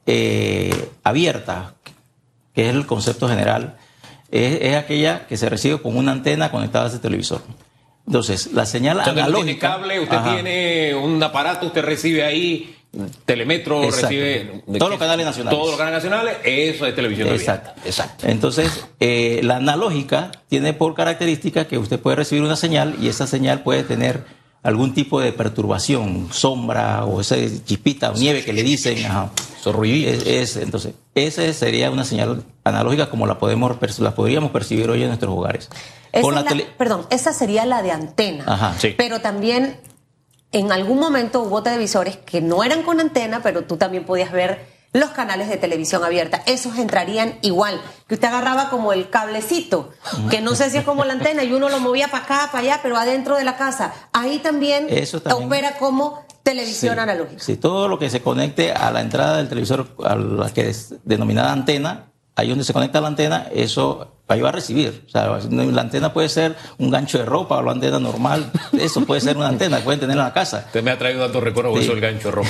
eh, 0.08 0.90
abierta, 1.04 1.76
que 2.56 2.70
es 2.70 2.74
el 2.74 2.86
concepto 2.86 3.28
general, 3.28 3.78
es, 4.32 4.76
aquella 4.76 5.28
que 5.28 5.38
se 5.38 5.50
recibe 5.50 5.82
con 5.82 5.96
una 5.96 6.14
antena 6.14 6.50
conectada 6.50 6.86
a 6.86 6.88
ese 6.88 7.00
televisor. 7.00 7.42
Entonces, 8.06 8.54
la 8.54 8.66
señal 8.66 9.02
analógica. 9.02 9.28
Usted 9.28 9.44
tiene 9.44 9.60
cable, 9.60 10.00
usted 10.00 10.18
tiene 10.24 10.96
un 10.96 11.22
aparato, 11.22 11.68
usted 11.68 11.84
recibe 11.84 12.24
ahí 12.24 12.74
telemetro, 13.26 13.82
recibe. 13.84 14.64
todos 14.78 14.92
los 14.92 15.00
canales 15.00 15.26
nacionales. 15.26 15.60
Todos 15.60 15.72
los 15.72 15.78
canales 15.78 16.04
nacionales, 16.04 16.38
eso 16.44 16.86
es 16.86 16.96
televisión 16.96 17.28
Exacto. 17.28 17.72
Exacto. 17.86 18.28
Entonces, 18.28 18.88
eh, 19.00 19.42
la 19.44 19.58
analógica 19.58 20.32
tiene 20.48 20.74
por 20.74 20.96
característica 20.96 21.68
que 21.68 21.78
usted 21.78 22.00
puede 22.00 22.16
recibir 22.16 22.44
una 22.44 22.56
señal 22.56 22.96
y 23.02 23.10
esa 23.10 23.28
señal 23.28 23.62
puede 23.62 23.84
tener 23.84 24.24
algún 24.68 24.94
tipo 24.94 25.22
de 25.22 25.32
perturbación, 25.32 26.28
sombra 26.30 27.06
o 27.06 27.22
esa 27.22 27.38
chispita 27.64 28.12
o 28.12 28.16
nieve 28.16 28.44
que 28.44 28.52
le 28.52 28.64
dicen. 28.64 29.06
Ajá. 29.06 29.32
Es, 30.26 30.58
entonces, 30.58 30.94
esa 31.16 31.54
sería 31.54 31.90
una 31.90 32.04
señal 32.04 32.44
analógica 32.66 33.10
como 33.10 33.28
la, 33.28 33.40
podemos, 33.40 33.78
la 34.00 34.14
podríamos 34.14 34.52
percibir 34.52 34.90
hoy 34.90 35.04
en 35.04 35.08
nuestros 35.08 35.34
hogares. 35.34 35.70
perdón, 36.78 37.06
esa 37.12 37.32
sería 37.32 37.66
la 37.66 37.82
de 37.82 37.92
antena. 37.92 38.76
Pero 38.98 39.22
también 39.22 39.80
en 40.52 40.72
algún 40.74 41.00
momento 41.00 41.44
hubo 41.44 41.64
televisores 41.64 42.18
que 42.18 42.42
no 42.42 42.62
eran 42.62 42.84
con 42.84 43.00
antena, 43.00 43.42
pero 43.42 43.64
tú 43.64 43.78
también 43.78 44.04
podías 44.04 44.34
ver 44.34 44.66
los 44.94 45.10
canales 45.12 45.50
de 45.50 45.58
televisión 45.58 46.04
abierta. 46.04 46.42
Esos 46.46 46.78
entrarían 46.78 47.38
igual, 47.42 47.82
que 48.08 48.16
usted 48.16 48.28
agarraba 48.28 48.70
como 48.70 48.94
el 48.94 49.10
cablecito, 49.10 49.92
que 50.30 50.42
no 50.42 50.56
sé 50.56 50.70
si 50.70 50.78
es 50.78 50.84
como 50.84 51.06
la 51.06 51.14
antena, 51.14 51.44
y 51.44 51.54
uno 51.54 51.70
lo 51.70 51.80
movía 51.80 52.08
para 52.10 52.24
acá, 52.24 52.50
para 52.52 52.60
allá, 52.60 52.80
pero 52.82 52.98
adentro 52.98 53.36
de 53.36 53.44
la 53.44 53.58
casa. 53.58 53.94
Ahí 54.14 54.40
también, 54.40 54.88
opera 55.32 55.78
como 55.78 56.26
televisión 56.44 56.98
analógica. 57.00 57.44
Sí, 57.44 57.58
todo 57.58 57.88
lo 57.88 58.00
que 58.00 58.10
se 58.10 58.22
conecte 58.22 58.72
a 58.72 58.92
la 58.92 59.02
entrada 59.02 59.38
del 59.38 59.50
televisor, 59.50 59.88
a 60.04 60.16
la 60.16 60.50
que 60.54 60.70
es 60.70 60.96
denominada 61.04 61.52
antena, 61.52 62.12
ahí 62.36 62.50
donde 62.50 62.64
se 62.64 62.74
conecta 62.74 63.02
la 63.02 63.08
antena, 63.08 63.48
eso 63.54 64.17
ahí 64.28 64.42
va 64.42 64.50
a 64.50 64.52
recibir. 64.52 65.04
O 65.08 65.10
sea, 65.10 65.40
la 65.50 65.82
antena 65.82 66.14
puede 66.14 66.30
ser 66.30 66.56
un 66.78 66.92
gancho 66.92 67.18
de 67.18 67.26
ropa 67.26 67.58
o 67.58 67.64
la 67.64 67.72
antena 67.72 68.00
normal, 68.00 68.52
eso 68.80 69.06
puede 69.06 69.22
ser 69.22 69.38
una 69.38 69.48
antena, 69.48 69.80
pueden 69.80 70.00
tener 70.00 70.18
en 70.18 70.24
la 70.24 70.34
casa. 70.34 70.64
Usted 70.68 70.84
me 70.84 70.92
ha 70.92 70.98
traído 70.98 71.24
tantos 71.24 71.44
recuerdos 71.44 71.80
eso 71.80 71.94
el 71.94 72.02
gancho 72.02 72.30
de 72.30 72.32
ropa. 72.32 72.50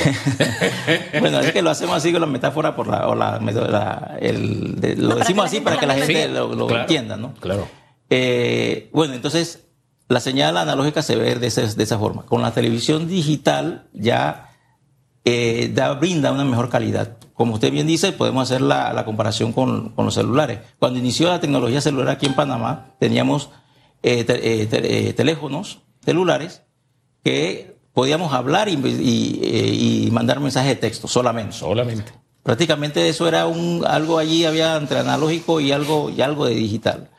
bueno, 1.19 1.39
es 1.39 1.51
que 1.51 1.61
lo 1.61 1.69
hacemos 1.69 1.97
así 1.97 2.11
con 2.11 2.21
la 2.21 2.27
metáfora 2.27 2.75
por 2.75 2.87
la, 2.87 3.07
o 3.07 3.15
la, 3.15 3.39
lo 3.39 5.15
decimos 5.15 5.45
así 5.45 5.61
para 5.61 5.77
que 5.77 5.85
la 5.85 5.95
gente 5.95 6.27
lo, 6.27 6.69
entienda, 6.79 7.17
¿no? 7.17 7.33
Claro. 7.35 7.67
Eh, 8.09 8.89
bueno, 8.93 9.13
entonces 9.13 9.67
la 10.07 10.19
señal 10.19 10.57
analógica 10.57 11.01
se 11.01 11.15
ve 11.15 11.35
de, 11.35 11.49
de 11.49 11.83
esa 11.83 11.99
forma. 11.99 12.25
Con 12.25 12.41
la 12.41 12.51
televisión 12.51 13.07
digital 13.07 13.87
ya 13.93 14.51
eh, 15.25 15.69
da, 15.73 15.93
brinda 15.93 16.31
una 16.31 16.45
mejor 16.45 16.69
calidad 16.69 17.16
como 17.37 17.53
usted 17.53 17.71
bien 17.71 17.85
dice, 17.85 18.13
podemos 18.13 18.49
hacer 18.49 18.61
la, 18.61 19.05
comparación 19.05 19.53
con, 19.53 19.93
los 19.95 20.13
celulares. 20.15 20.59
Cuando 20.79 20.97
inició 20.97 21.29
la 21.29 21.39
tecnología 21.39 21.79
celular 21.81 22.09
aquí 22.09 22.25
en 22.25 22.33
Panamá, 22.33 22.95
teníamos 22.99 23.51
eh, 24.01 24.25
eh, 24.27 24.67
eh, 24.71 25.13
teléfonos 25.13 25.77
celulares 26.03 26.63
que 27.23 27.77
podíamos 27.93 28.33
hablar 28.33 28.69
y, 28.69 30.09
mandar 30.11 30.39
mensajes 30.39 30.69
de 30.69 30.75
texto 30.77 31.07
solamente. 31.07 31.53
Solamente. 31.55 32.11
Prácticamente 32.41 33.07
eso 33.07 33.27
era 33.27 33.45
un 33.45 33.83
algo 33.85 34.17
allí 34.17 34.45
había 34.45 34.75
entre 34.75 34.97
analógico 34.97 35.59
y 35.59 35.71
algo 35.71 36.09
y 36.09 36.21
algo 36.21 36.47
de 36.47 36.55
digital. 36.55 37.11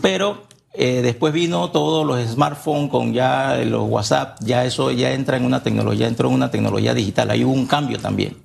Pero 0.00 0.44
después 0.72 1.34
vino 1.34 1.70
todos 1.70 2.06
los 2.06 2.26
smartphones 2.26 2.90
con 2.90 3.12
ya 3.12 3.56
los 3.58 3.90
WhatsApp, 3.90 4.38
ya 4.40 4.64
eso 4.64 4.90
ya 4.90 5.12
entra 5.12 5.36
en 5.36 5.44
una 5.44 5.62
tecnología, 5.62 6.08
entró 6.08 6.30
en 6.30 6.34
una 6.34 6.50
tecnología 6.50 6.94
digital. 6.94 7.30
Ahí 7.30 7.44
hubo 7.44 7.52
un 7.52 7.66
cambio 7.66 7.98
también 7.98 8.43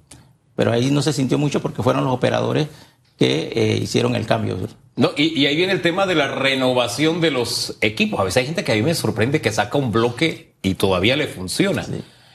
pero 0.59 0.73
ahí 0.73 0.91
no 0.91 1.01
se 1.01 1.13
sintió 1.13 1.37
mucho 1.37 1.61
porque 1.61 1.81
fueron 1.81 2.03
los 2.03 2.13
operadores 2.13 2.67
que 3.17 3.49
eh, 3.55 3.79
hicieron 3.81 4.13
el 4.17 4.25
cambio. 4.25 4.57
No, 4.97 5.11
y, 5.15 5.45
ahí 5.45 5.55
viene 5.55 5.71
el 5.71 5.81
tema 5.81 6.05
de 6.05 6.15
la 6.15 6.27
renovación 6.27 7.21
de 7.21 7.31
los 7.31 7.77
equipos. 7.79 8.19
A 8.19 8.25
veces 8.25 8.41
hay 8.41 8.45
gente 8.47 8.65
que 8.65 8.73
a 8.73 8.75
mí 8.75 8.81
me 8.81 8.93
sorprende 8.93 9.39
que 9.39 9.53
saca 9.53 9.77
un 9.77 9.93
bloque 9.93 10.55
y 10.61 10.73
todavía 10.73 11.15
le 11.15 11.27
funciona. 11.27 11.85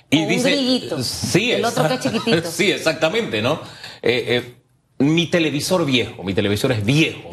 Y 0.08 0.22
un 0.22 0.28
dice, 0.28 0.56
sí, 1.02 1.52
el 1.52 1.66
otro 1.66 1.86
que 1.86 1.94
es 1.96 2.00
chiquitito. 2.00 2.50
Sí, 2.50 2.72
exactamente, 2.72 3.42
¿no? 3.42 3.60
Eh, 4.00 4.24
eh, 4.26 4.54
mi 5.00 5.26
televisor 5.26 5.84
viejo, 5.84 6.22
mi 6.22 6.32
televisor 6.32 6.72
es 6.72 6.82
viejo. 6.82 7.28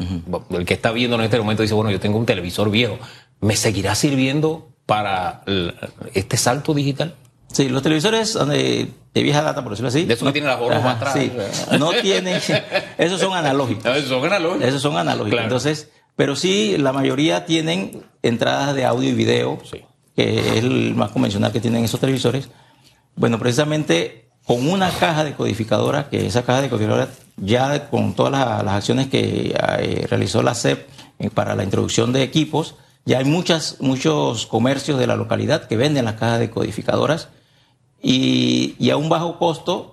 El 0.50 0.66
que 0.66 0.74
está 0.74 0.92
viendo 0.92 1.16
en 1.16 1.22
este 1.22 1.38
momento 1.38 1.62
dice, 1.62 1.72
bueno, 1.72 1.90
yo 1.90 2.00
tengo 2.00 2.18
un 2.18 2.26
televisor 2.26 2.70
viejo. 2.70 2.98
¿Me 3.40 3.56
seguirá 3.56 3.94
sirviendo 3.94 4.68
para 4.84 5.42
este 6.12 6.36
salto 6.36 6.74
digital? 6.74 7.14
Sí, 7.52 7.68
los 7.68 7.82
televisores 7.82 8.34
de, 8.34 8.88
vieja 9.14 9.42
data, 9.42 9.62
por 9.62 9.72
decirlo 9.72 9.88
así. 9.88 10.04
De 10.04 10.14
eso 10.14 10.24
no 10.24 10.32
tienen 10.32 10.50
las 10.50 10.58
borras 10.58 10.84
atrás. 10.84 11.12
Sí, 11.12 11.30
no 11.78 11.90
tienen. 11.90 12.40
Esos 12.98 13.20
son 13.20 13.34
analógicos. 13.34 13.84
Esos 13.84 14.08
son 14.08 14.24
analógicos. 14.24 14.68
Esos 14.68 14.82
son 14.82 14.96
analógicos. 14.96 15.40
Entonces, 15.42 15.90
pero 16.16 16.34
sí, 16.34 16.76
la 16.78 16.92
mayoría 16.92 17.44
tienen 17.44 18.04
entradas 18.22 18.74
de 18.74 18.84
audio 18.84 19.10
y 19.10 19.12
video, 19.12 19.58
que 20.16 20.38
es 20.38 20.56
el 20.64 20.94
más 20.94 21.10
convencional 21.10 21.52
que 21.52 21.60
tienen 21.60 21.84
esos 21.84 22.00
televisores. 22.00 22.48
Bueno, 23.14 23.38
precisamente 23.38 24.30
con 24.46 24.68
una 24.68 24.90
caja 24.90 25.24
decodificadora, 25.24 26.08
que 26.08 26.26
esa 26.26 26.42
caja 26.42 26.62
decodificadora 26.62 27.08
ya 27.36 27.88
con 27.90 28.14
todas 28.14 28.32
las, 28.32 28.74
acciones 28.74 29.08
que 29.08 29.54
eh, 29.78 30.06
realizó 30.08 30.42
la 30.42 30.54
CEP 30.54 30.88
eh, 31.18 31.30
para 31.30 31.54
la 31.54 31.64
introducción 31.64 32.12
de 32.12 32.22
equipos, 32.22 32.76
ya 33.04 33.18
hay 33.18 33.24
muchas, 33.24 33.76
muchos 33.80 34.46
comercios 34.46 34.98
de 34.98 35.06
la 35.06 35.16
localidad 35.16 35.66
que 35.66 35.76
venden 35.76 36.04
las 36.04 36.14
cajas 36.14 36.40
decodificadoras 36.40 37.28
y, 38.02 38.90
a 38.90 38.96
un 38.96 39.08
bajo 39.08 39.38
costo. 39.38 39.88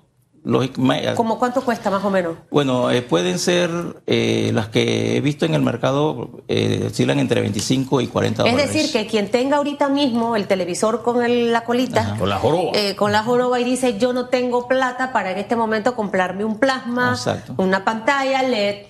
¿Cómo 1.15 1.37
cuánto 1.37 1.61
cuesta 1.63 1.91
más 1.91 2.03
o 2.03 2.09
menos? 2.09 2.37
Bueno, 2.49 2.89
eh, 2.89 3.01
pueden 3.01 3.37
ser 3.39 3.69
eh, 4.07 4.51
las 4.53 4.69
que 4.69 5.17
he 5.17 5.21
visto 5.21 5.45
en 5.45 5.53
el 5.53 5.61
mercado, 5.61 6.41
eh, 6.47 6.85
oscilan 6.87 7.19
entre 7.19 7.41
25 7.41 8.01
y 8.01 8.07
40 8.07 8.43
dólares. 8.43 8.65
Es 8.65 8.73
decir, 8.73 8.91
que 8.91 9.05
quien 9.05 9.29
tenga 9.29 9.57
ahorita 9.57 9.89
mismo 9.89 10.35
el 10.35 10.47
televisor 10.47 11.03
con 11.03 11.51
la 11.51 11.65
colita, 11.65 12.15
con 12.17 12.29
la 12.29 12.37
joroba, 12.37 12.71
con 12.95 13.11
la 13.11 13.21
joroba 13.21 13.59
y 13.59 13.63
dice 13.65 13.99
yo 13.99 14.13
no 14.13 14.29
tengo 14.29 14.67
plata 14.67 15.11
para 15.11 15.31
en 15.31 15.37
este 15.37 15.55
momento 15.55 15.95
comprarme 15.95 16.45
un 16.45 16.57
plasma, 16.57 17.15
una 17.57 17.83
pantalla 17.83 18.41
LED, 18.41 18.87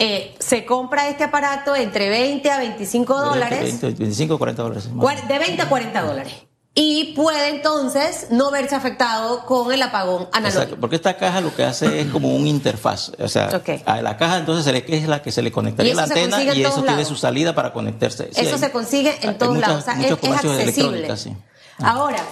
eh, 0.00 0.36
se 0.38 0.64
compra 0.64 1.08
este 1.08 1.24
aparato 1.24 1.74
entre 1.74 2.08
20 2.08 2.50
a 2.52 2.58
25 2.58 3.20
dólares. 3.20 3.80
20, 3.80 3.98
25 3.98 4.34
o 4.34 4.38
40 4.38 4.62
dólares. 4.62 4.90
más. 4.92 5.28
De 5.28 5.38
20 5.38 5.62
a 5.62 5.68
40 5.68 6.02
dólares. 6.02 6.34
Y 6.80 7.12
puede 7.14 7.48
entonces 7.48 8.28
no 8.30 8.52
verse 8.52 8.76
afectado 8.76 9.44
con 9.46 9.72
el 9.72 9.82
apagón 9.82 10.28
analógico. 10.30 10.46
Exacto, 10.62 10.80
porque 10.80 10.94
esta 10.94 11.16
caja 11.16 11.40
lo 11.40 11.52
que 11.52 11.64
hace 11.64 12.02
es 12.02 12.06
como 12.06 12.32
un 12.32 12.46
interfaz. 12.46 13.10
O 13.18 13.26
sea, 13.26 13.50
a 13.84 14.00
la 14.00 14.16
caja 14.16 14.36
entonces 14.36 14.64
se 14.64 14.72
le, 14.72 14.84
que 14.84 14.96
es 14.96 15.08
la 15.08 15.20
que 15.20 15.32
se 15.32 15.42
le 15.42 15.50
conectaría 15.50 15.92
la 15.96 16.04
antena 16.04 16.40
y 16.40 16.62
eso 16.62 16.84
tiene 16.84 17.04
su 17.04 17.16
salida 17.16 17.52
para 17.52 17.72
conectarse. 17.72 18.30
Sí, 18.32 18.42
Eso 18.42 18.54
hay- 18.54 18.60
se 18.60 18.70
consigue 18.70 19.18
en 19.22 19.36
todos 19.36 19.56
muchas- 19.56 19.68
lados. 19.68 19.82
O 19.82 19.84
sea, 19.86 19.94
es, 19.94 20.22
muchos 20.22 20.36
accesible. 20.36 21.16
sí. 21.16 21.36
Ahora, 21.78 22.22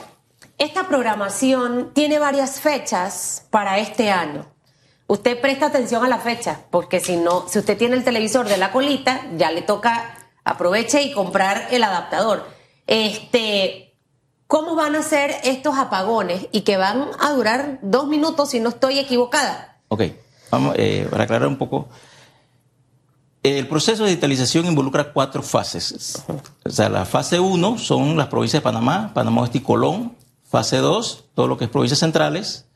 esta 0.58 0.86
programación 0.86 1.90
tiene 1.92 2.20
varias 2.20 2.60
fechas 2.60 3.46
para 3.50 3.80
este 3.80 4.12
año. 4.12 4.46
Usted 5.08 5.40
presta 5.40 5.66
atención 5.66 6.04
a 6.04 6.08
la 6.08 6.18
fecha, 6.18 6.60
porque 6.70 7.00
si 7.00 7.16
no, 7.16 7.48
si 7.48 7.58
usted 7.58 7.76
tiene 7.76 7.96
el 7.96 8.04
televisor 8.04 8.46
de 8.48 8.58
la 8.58 8.70
colita, 8.70 9.22
ya 9.36 9.50
le 9.50 9.62
toca 9.62 10.14
aproveche 10.44 11.02
y 11.02 11.10
comprar 11.12 11.66
el 11.72 11.82
adaptador. 11.82 12.46
Este, 12.86 13.85
¿cómo 14.46 14.74
van 14.74 14.94
a 14.94 15.02
ser 15.02 15.34
estos 15.44 15.76
apagones 15.76 16.48
y 16.52 16.62
que 16.62 16.76
van 16.76 17.08
a 17.18 17.32
durar 17.32 17.78
dos 17.82 18.06
minutos 18.06 18.50
si 18.50 18.60
no 18.60 18.70
estoy 18.70 18.98
equivocada? 18.98 19.78
Ok, 19.88 20.02
vamos, 20.50 20.74
eh, 20.78 21.06
para 21.10 21.24
aclarar 21.24 21.48
un 21.48 21.56
poco. 21.56 21.88
El 23.42 23.68
proceso 23.68 24.02
de 24.02 24.10
digitalización 24.10 24.66
involucra 24.66 25.12
cuatro 25.12 25.40
fases. 25.40 26.24
O 26.64 26.70
sea, 26.70 26.88
la 26.88 27.04
fase 27.04 27.38
1 27.38 27.78
son 27.78 28.16
las 28.16 28.26
provincias 28.26 28.60
de 28.60 28.64
Panamá, 28.64 29.12
Panamá 29.14 29.42
Oeste 29.42 29.58
y 29.58 29.60
Colón. 29.60 30.16
Fase 30.42 30.78
2, 30.78 31.26
todo 31.34 31.46
lo 31.46 31.56
que 31.56 31.66
es 31.66 31.70
provincias 31.70 32.00
centrales. 32.00 32.66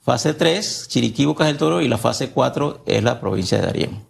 Fase 0.00 0.32
3, 0.32 0.88
Chiriquí, 0.88 1.26
Bocas 1.26 1.46
del 1.46 1.58
Toro. 1.58 1.82
Y 1.82 1.88
la 1.88 1.98
fase 1.98 2.30
4 2.30 2.84
es 2.86 3.02
la 3.02 3.20
provincia 3.20 3.58
de 3.58 3.66
Darién. 3.66 4.06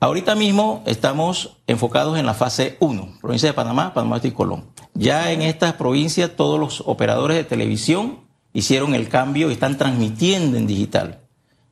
Ahorita 0.00 0.34
mismo 0.34 0.82
estamos 0.86 1.58
enfocados 1.66 2.18
en 2.18 2.26
la 2.26 2.34
fase 2.34 2.76
1, 2.80 3.18
provincia 3.20 3.48
de 3.48 3.54
Panamá, 3.54 3.92
Panamá 3.94 4.16
Oeste 4.16 4.28
y 4.28 4.32
Colón. 4.32 4.64
Ya 4.94 5.32
en 5.32 5.42
estas 5.42 5.74
provincias 5.74 6.30
todos 6.36 6.58
los 6.58 6.82
operadores 6.86 7.36
de 7.36 7.44
televisión 7.44 8.20
hicieron 8.52 8.94
el 8.94 9.08
cambio 9.08 9.50
y 9.50 9.54
están 9.54 9.76
transmitiendo 9.76 10.56
en 10.56 10.66
digital. 10.66 11.20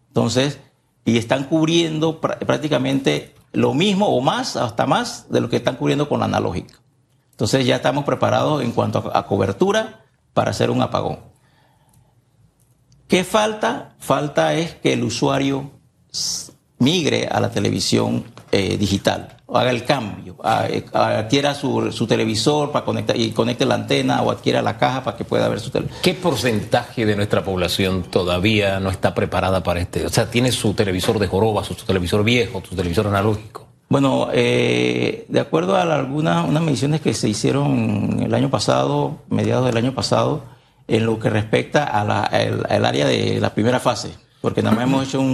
Entonces, 0.09 0.59
y 1.05 1.17
están 1.17 1.45
cubriendo 1.45 2.21
pr- 2.21 2.39
prácticamente 2.45 3.35
lo 3.53 3.75
mismo 3.75 4.07
o 4.09 4.21
más, 4.21 4.57
hasta 4.57 4.87
más 4.87 5.31
de 5.31 5.41
lo 5.41 5.49
que 5.49 5.57
están 5.57 5.77
cubriendo 5.77 6.09
con 6.09 6.21
la 6.21 6.27
analógica. 6.27 6.75
Entonces 7.31 7.67
ya 7.67 7.77
estamos 7.77 8.05
preparados 8.05 8.63
en 8.63 8.73
cuanto 8.73 9.11
a, 9.15 9.27
cobertura 9.27 10.05
para 10.33 10.51
hacer 10.51 10.71
un 10.71 10.83
apagón. 10.83 11.19
¿Qué 13.09 13.25
falta? 13.25 13.95
Falta 13.99 14.55
es 14.55 14.75
que 14.75 14.93
el 14.95 15.05
usuario 15.05 15.71
migre 16.79 17.29
a 17.29 17.41
la 17.41 17.51
televisión 17.51 18.25
eh, 18.53 18.77
digital, 18.77 19.37
haga 19.53 19.71
el 19.71 19.85
cambio, 19.85 20.37
a- 20.45 20.69
eh, 20.69 20.85
a- 20.93 21.19
adquiera 21.21 21.55
su, 21.55 21.91
su 21.91 22.07
televisor 22.07 22.71
para 22.71 22.85
conectar 22.85 23.17
y 23.19 23.31
conecte 23.33 23.65
la 23.67 23.75
antena 23.77 24.23
o 24.23 24.31
adquiera 24.31 24.63
la 24.63 24.77
caja 24.79 25.03
para 25.03 25.17
que 25.17 25.25
pueda 25.25 25.49
ver 25.49 25.59
su 25.59 25.71
televisor. 25.71 26.01
¿Qué 26.03 26.15
porcentaje 26.15 27.05
de 27.07 27.17
nuestra 27.17 27.43
población 27.43 28.03
todavía 28.05 28.79
no 28.79 28.91
está 28.91 29.15
preparada 29.15 29.63
para 29.63 29.81
este? 29.81 30.07
O 30.07 30.09
sea, 30.11 30.31
tiene 30.31 30.53
su 30.53 30.75
televisor 30.75 31.19
de 31.19 31.27
joroba, 31.27 31.65
su, 31.65 31.75
su 31.75 31.85
televisor 31.87 32.23
viejo, 32.25 32.63
su 32.69 32.77
televisor 32.77 33.07
analógico. 33.09 33.67
Bueno, 33.89 34.29
eh, 34.33 35.27
de 35.29 35.41
acuerdo 35.41 35.77
a 35.77 35.83
algunas 35.83 36.49
unas 36.49 36.63
mediciones 36.63 37.01
que 37.03 37.13
se 37.13 37.29
hicieron 37.29 38.21
el 38.23 38.33
año 38.35 38.49
pasado, 38.51 39.19
mediados 39.29 39.67
del 39.67 39.77
año 39.77 39.95
pasado, 39.95 40.45
en 40.89 41.05
lo 41.07 41.19
que 41.19 41.29
respecta 41.31 41.85
a 41.85 42.05
la- 42.05 42.23
al- 42.25 42.67
al 42.69 42.85
área 42.87 43.07
de 43.07 43.39
la 43.41 43.55
primera 43.55 43.81
fase, 43.81 44.11
porque 44.43 44.63
nada 44.63 44.77
más 44.77 44.85
hemos 44.85 45.09
hecho 45.09 45.21
un, 45.21 45.27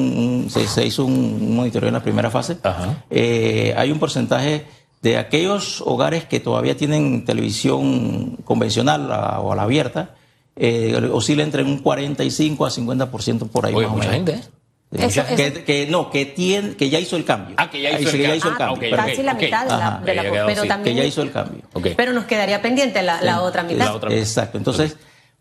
un- 0.44 0.50
se, 0.50 0.68
se 0.68 0.86
hizo 0.86 1.04
un 1.04 1.56
monitoreo 1.56 1.88
en 1.88 1.94
la 1.94 2.02
primera 2.02 2.30
fase, 2.30 2.58
Ajá. 2.62 3.02
eh, 3.10 3.74
hay 3.76 3.90
un 3.90 3.98
porcentaje 3.98 4.66
de 5.02 5.16
aquellos 5.16 5.80
hogares 5.84 6.24
que 6.26 6.38
todavía 6.40 6.76
tienen 6.76 7.24
televisión 7.24 8.36
convencional 8.44 9.10
a- 9.12 9.40
o 9.40 9.52
a 9.52 9.56
la 9.56 9.62
abierta, 9.62 10.14
eh, 10.56 10.94
oscila 11.12 11.42
entre 11.42 11.62
un 11.62 11.78
45 11.78 12.66
a 12.66 12.70
50% 12.70 13.48
por 13.48 13.66
ahí 13.66 13.74
Oye, 13.74 13.86
más 13.86 13.94
o 13.94 13.96
mucha 13.98 14.10
menos. 14.10 14.26
gente, 14.30 14.46
¿eh? 14.46 14.50
Sí. 14.90 15.04
Eso- 15.04 15.22
que, 15.36 15.46
eso- 15.46 15.64
que 15.66 15.86
no, 15.86 16.10
que, 16.10 16.24
tiene, 16.24 16.74
que 16.74 16.88
ya 16.88 16.98
hizo 16.98 17.16
el 17.16 17.24
cambio. 17.24 17.54
Ah, 17.58 17.68
que 17.70 17.80
ya 17.82 17.90
hizo 18.00 18.10
sí, 18.10 18.16
el 18.22 18.40
ya 18.40 18.56
cambio. 18.56 18.88
Ah. 18.92 18.96
Casi 18.96 19.22
la 19.22 19.34
mitad 19.34 19.64
de 19.64 19.68
la, 19.68 19.76
Ajá. 19.88 20.00
de 20.04 20.14
la- 20.14 20.22
Ya 20.24 20.30
quedado, 20.30 20.46
pero 20.48 20.62
sí, 20.62 20.68
también 20.68 20.96
que 20.96 21.02
ya 21.02 21.06
hizo 21.08 21.22
el 21.22 21.30
cambio. 21.30 21.62
Ok. 21.74 21.88
Pero 21.96 22.12
nos 22.14 22.24
quedaría 22.24 22.62
pendiente 22.62 23.02
la, 23.02 23.20
la 23.20 23.42
otra 23.42 23.62
mitad. 23.64 23.84
La 23.86 23.94
otra 23.94 24.08
mitad. 24.08 24.22
Exacto. 24.22 24.56
Entonces, 24.58 24.96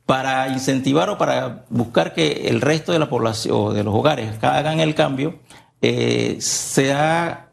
para 0.08 0.48
incentivar 0.48 1.10
o 1.10 1.18
para 1.18 1.66
buscar 1.70 2.14
que 2.14 2.48
el 2.48 2.62
resto 2.62 2.94
de 2.94 3.00
la 3.00 3.10
población 3.10 3.56
o 3.56 3.74
de 3.74 3.84
los 3.84 3.94
hogares 3.94 4.42
hagan 4.42 4.80
el 4.80 4.96
cambio, 4.96 5.40
eh, 5.82 6.38
se 6.40 6.94
ha 6.94 7.50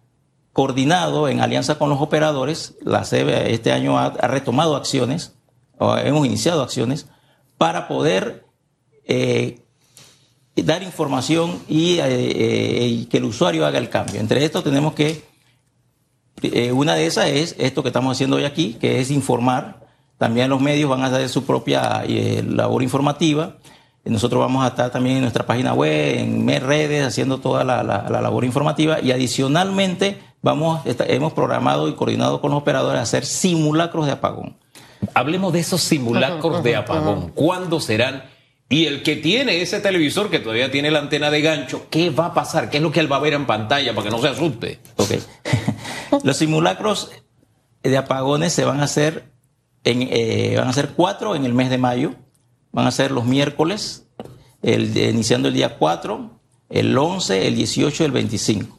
coordinado 0.52 1.28
en 1.28 1.40
alianza 1.40 1.78
con 1.78 1.90
los 1.90 2.00
operadores. 2.00 2.76
La 2.80 3.04
CEBE 3.04 3.52
este 3.52 3.72
año 3.72 3.98
ha, 3.98 4.10
retomado 4.28 4.76
acciones, 4.76 5.34
o 5.78 5.96
hemos 5.96 6.24
iniciado 6.24 6.62
acciones, 6.62 7.08
para 7.58 7.88
poder 7.88 8.46
eh, 9.04 9.60
dar 10.54 10.84
información 10.84 11.60
y, 11.68 11.98
eh, 11.98 12.86
y 12.88 13.06
que 13.06 13.16
el 13.16 13.24
usuario 13.24 13.66
haga 13.66 13.78
el 13.78 13.90
cambio. 13.90 14.20
Entre 14.20 14.44
esto 14.44 14.62
tenemos 14.62 14.94
que 14.94 15.24
una 16.72 16.94
de 16.94 17.06
esas 17.06 17.26
es 17.28 17.56
esto 17.58 17.82
que 17.82 17.88
estamos 17.88 18.16
haciendo 18.16 18.36
hoy 18.36 18.44
aquí, 18.44 18.74
que 18.74 19.00
es 19.00 19.10
informar. 19.10 19.83
También 20.18 20.48
los 20.50 20.60
medios 20.60 20.88
van 20.88 21.02
a 21.02 21.06
hacer 21.06 21.28
su 21.28 21.44
propia 21.44 22.02
eh, 22.06 22.42
labor 22.48 22.82
informativa. 22.82 23.56
Nosotros 24.04 24.40
vamos 24.40 24.64
a 24.64 24.68
estar 24.68 24.90
también 24.90 25.16
en 25.16 25.22
nuestra 25.22 25.46
página 25.46 25.72
web, 25.72 26.18
en 26.18 26.46
redes, 26.62 27.06
haciendo 27.06 27.38
toda 27.38 27.64
la, 27.64 27.82
la- 27.82 28.06
la 28.10 28.20
labor 28.20 28.44
informativa. 28.44 29.00
Y 29.00 29.12
adicionalmente, 29.12 30.18
vamos, 30.42 30.82
hemos 30.84 31.32
programado 31.32 31.88
y 31.88 31.94
coordinado 31.94 32.40
con 32.40 32.50
los 32.50 32.60
operadores 32.60 33.00
a 33.00 33.02
hacer 33.02 33.24
simulacros 33.24 34.06
de 34.06 34.12
apagón. 34.12 34.56
Hablemos 35.14 35.52
de 35.52 35.60
esos 35.60 35.80
simulacros 35.82 36.62
de 36.62 36.76
apagón. 36.76 37.28
¿Cuándo 37.34 37.80
serán? 37.80 38.24
Y 38.68 38.86
el 38.86 39.02
que 39.02 39.16
tiene 39.16 39.60
ese 39.60 39.80
televisor 39.80 40.30
que 40.30 40.38
todavía 40.38 40.70
tiene 40.70 40.90
la 40.90 40.98
antena 40.98 41.30
de 41.30 41.40
gancho, 41.42 41.86
¿qué 41.90 42.10
va 42.10 42.26
a 42.26 42.34
pasar? 42.34 42.70
¿Qué 42.70 42.78
es 42.78 42.82
lo 42.82 42.90
que 42.92 43.00
él 43.00 43.10
va 43.12 43.16
a 43.16 43.20
ver 43.20 43.34
en 43.34 43.46
pantalla 43.46 43.94
para 43.94 44.04
que 44.08 44.10
no 44.10 44.20
se 44.20 44.28
asuste? 44.28 44.80
Ok. 44.96 45.12
Los 46.24 46.36
simulacros 46.38 47.10
de 47.82 47.96
apagones 47.96 48.52
se 48.52 48.64
van 48.64 48.80
a 48.80 48.84
hacer 48.84 49.32
en, 49.84 50.02
eh, 50.10 50.54
van 50.58 50.68
a 50.68 50.72
ser 50.72 50.90
cuatro 50.90 51.34
en 51.34 51.44
el 51.44 51.54
mes 51.54 51.70
de 51.70 51.78
mayo. 51.78 52.14
Van 52.72 52.86
a 52.86 52.90
ser 52.90 53.10
los 53.12 53.24
miércoles, 53.24 54.06
el, 54.62 54.96
iniciando 54.96 55.48
el 55.48 55.54
día 55.54 55.78
4, 55.78 56.30
el 56.70 56.96
11, 56.98 57.46
el 57.46 57.54
18 57.54 58.02
y 58.02 58.06
el 58.06 58.12
25. 58.12 58.78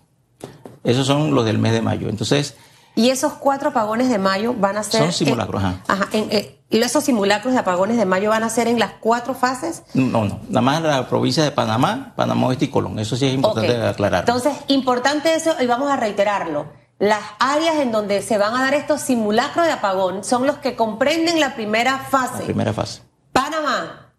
Esos 0.84 1.08
son 1.08 1.34
los 1.34 1.46
del 1.46 1.58
mes 1.58 1.72
de 1.74 1.82
mayo. 1.82 2.10
Entonces, 2.10 2.56
Y 2.98 3.10
esos 3.10 3.34
cuatro 3.34 3.70
apagones 3.70 4.10
de 4.10 4.18
mayo 4.18 4.54
van 4.54 4.78
a 4.78 4.84
ser. 4.84 5.02
Son 5.02 5.12
simulacros, 5.14 5.62
en- 5.62 5.68
ajá. 5.68 5.84
Ajá, 5.88 6.08
en- 6.14 6.28
eh, 6.32 6.62
y 6.70 6.80
esos 6.80 7.04
simulacros 7.04 7.54
de 7.54 7.60
apagones 7.60 7.98
de 7.98 8.06
mayo 8.06 8.30
van 8.30 8.44
a 8.44 8.50
ser 8.50 8.68
en 8.68 8.80
las 8.80 8.94
cuatro 9.02 9.34
fases. 9.34 9.84
no, 9.94 10.26
no, 10.26 10.40
nada 10.50 10.62
más 10.62 10.82
la 10.82 11.08
provincia 11.08 11.44
de 11.44 11.52
Panamá, 11.52 12.14
Panamá 12.16 12.48
Oeste 12.48 12.66
y 12.66 12.68
Colón. 12.70 12.98
Eso 13.00 13.16
sí 13.18 13.26
es 13.26 13.34
importante 13.34 13.78
Ok. 13.78 13.84
aclarar. 13.88 14.22
Entonces, 14.22 14.54
importante 14.68 15.34
eso, 15.36 15.52
y 15.62 15.66
vamos 15.68 15.90
a 15.92 15.96
reiterarlo. 15.98 16.68
Las 17.00 17.22
áreas 17.40 17.76
en 17.78 17.92
donde 17.92 18.22
se 18.22 18.38
van 18.38 18.56
a 18.56 18.62
dar 18.64 18.74
estos 18.74 19.02
simulacros 19.02 19.66
de 19.66 19.72
apagón 19.74 20.24
son 20.24 20.48
los 20.48 20.58
que 20.58 20.76
comprenden 20.76 21.40
la 21.40 21.54
primera 21.56 22.00
fase. 22.00 22.40
la 22.40 22.46
primera 22.46 22.74
fase. 22.74 23.02
Panamá, 23.34 24.12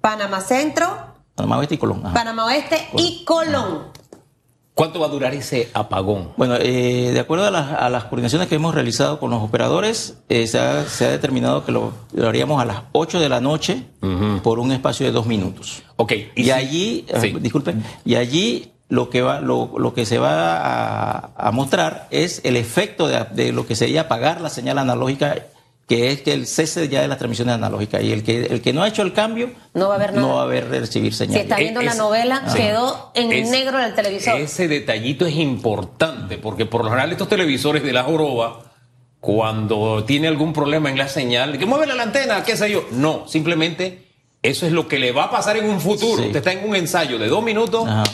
Panamá 0.00 0.40
Centro, 0.42 0.86
Panamá 1.34 1.58
Oeste 1.58 1.76
y 1.76 1.78
Colón. 1.78 2.00
ajá. 2.04 2.14
Panamá 2.14 2.44
Oeste 2.46 2.88
y 2.96 3.24
Colón. 3.24 3.84
¿Cuánto 4.74 5.00
va 5.00 5.06
a 5.06 5.08
durar 5.08 5.34
ese 5.34 5.70
apagón? 5.74 6.34
Bueno, 6.36 6.54
eh, 6.56 7.10
de 7.12 7.18
acuerdo 7.18 7.46
a 7.46 7.50
las, 7.50 7.72
a 7.72 7.88
las 7.90 8.04
coordinaciones 8.04 8.46
que 8.46 8.54
hemos 8.54 8.74
realizado 8.74 9.18
con 9.18 9.30
los 9.30 9.42
operadores, 9.42 10.18
eh, 10.28 10.46
se, 10.46 10.60
ha, 10.60 10.84
se 10.88 11.06
ha 11.06 11.10
determinado 11.10 11.64
que 11.64 11.72
lo, 11.72 11.92
lo 12.12 12.28
haríamos 12.28 12.62
a 12.62 12.64
las 12.64 12.82
8 12.92 13.18
de 13.18 13.28
la 13.28 13.40
noche 13.40 13.82
por 14.44 14.60
un 14.60 14.70
espacio 14.70 15.04
de 15.06 15.10
dos 15.12 15.26
minutos. 15.26 15.82
Ok. 15.96 16.12
Y, 16.36 16.44
si- 16.44 16.50
allí, 16.52 17.06
Sí. 17.20 17.34
disculpe, 17.40 17.74
y 18.04 18.14
allí 18.14 18.72
lo 18.88 19.10
que, 19.10 19.20
va, 19.22 19.40
lo, 19.40 19.72
lo 19.78 19.92
que 19.94 20.06
se 20.06 20.18
va 20.18 20.56
a, 20.56 21.30
a 21.36 21.50
mostrar 21.52 22.08
es 22.10 22.40
el 22.44 22.56
efecto 22.56 23.06
de, 23.06 23.24
de 23.32 23.52
lo 23.52 23.66
que 23.66 23.74
sería 23.76 24.02
apagar 24.02 24.40
la 24.40 24.48
señal 24.48 24.78
analógica, 24.78 25.36
que 25.86 26.10
es 26.10 26.20
que 26.22 26.32
el 26.34 26.46
cese 26.46 26.88
ya 26.88 27.00
de 27.02 27.08
las 27.08 27.18
transmisiones 27.18 27.54
analógicas. 27.54 28.02
Y 28.02 28.12
el 28.12 28.22
que, 28.22 28.46
el 28.46 28.60
que 28.62 28.72
no 28.72 28.82
ha 28.82 28.88
hecho 28.88 29.02
el 29.02 29.12
cambio, 29.12 29.50
No 29.74 29.88
va 29.88 29.94
a 29.94 29.96
haber 29.96 30.14
nada. 30.14 30.26
no 30.26 30.34
va 30.36 30.40
a 30.40 30.44
haber 30.44 30.68
recibir 30.68 31.12
Si 31.12 31.18
señal. 31.18 31.40
está 31.42 31.56
viendo 31.56 31.80
la 31.82 31.92
Es- 31.92 31.96
novela, 31.98 32.42
quedó 32.56 33.10
en 33.14 33.32
Es- 33.32 33.48
negro 33.50 33.78
en 33.78 33.84
el 33.86 33.94
televisor. 33.94 34.38
Ese 34.38 34.68
detallito 34.68 35.26
es 35.26 35.34
importante 35.36 36.38
porque 36.38 36.64
por 36.66 36.82
lo 36.84 36.90
general 36.90 37.10
estos 37.12 37.28
televisores 37.28 37.82
de 37.82 37.92
la 37.92 38.04
joroba, 38.04 38.64
cuando 39.20 40.04
tiene 40.04 40.28
algún 40.28 40.52
problema 40.52 40.90
en 40.90 40.96
la 40.98 41.08
señal, 41.08 41.58
que 41.58 41.66
mueve 41.66 41.86
la 41.86 42.02
antena, 42.02 42.44
qué 42.44 42.56
sé 42.56 42.70
yo. 42.70 42.84
No, 42.92 43.24
simplemente 43.26 44.06
eso 44.42 44.64
es 44.66 44.72
lo 44.72 44.86
que 44.88 44.98
le 44.98 45.12
va 45.12 45.24
a 45.24 45.30
pasar 45.30 45.56
en 45.56 45.68
un 45.68 45.80
futuro. 45.80 46.22
Sí. 46.22 46.26
Usted 46.28 46.36
está 46.38 46.52
en 46.52 46.68
un 46.68 46.76
ensayo 46.76 47.18
de 47.18 47.28
dos 47.28 47.42
minutos 47.42 47.86
Ajá. 47.88 48.04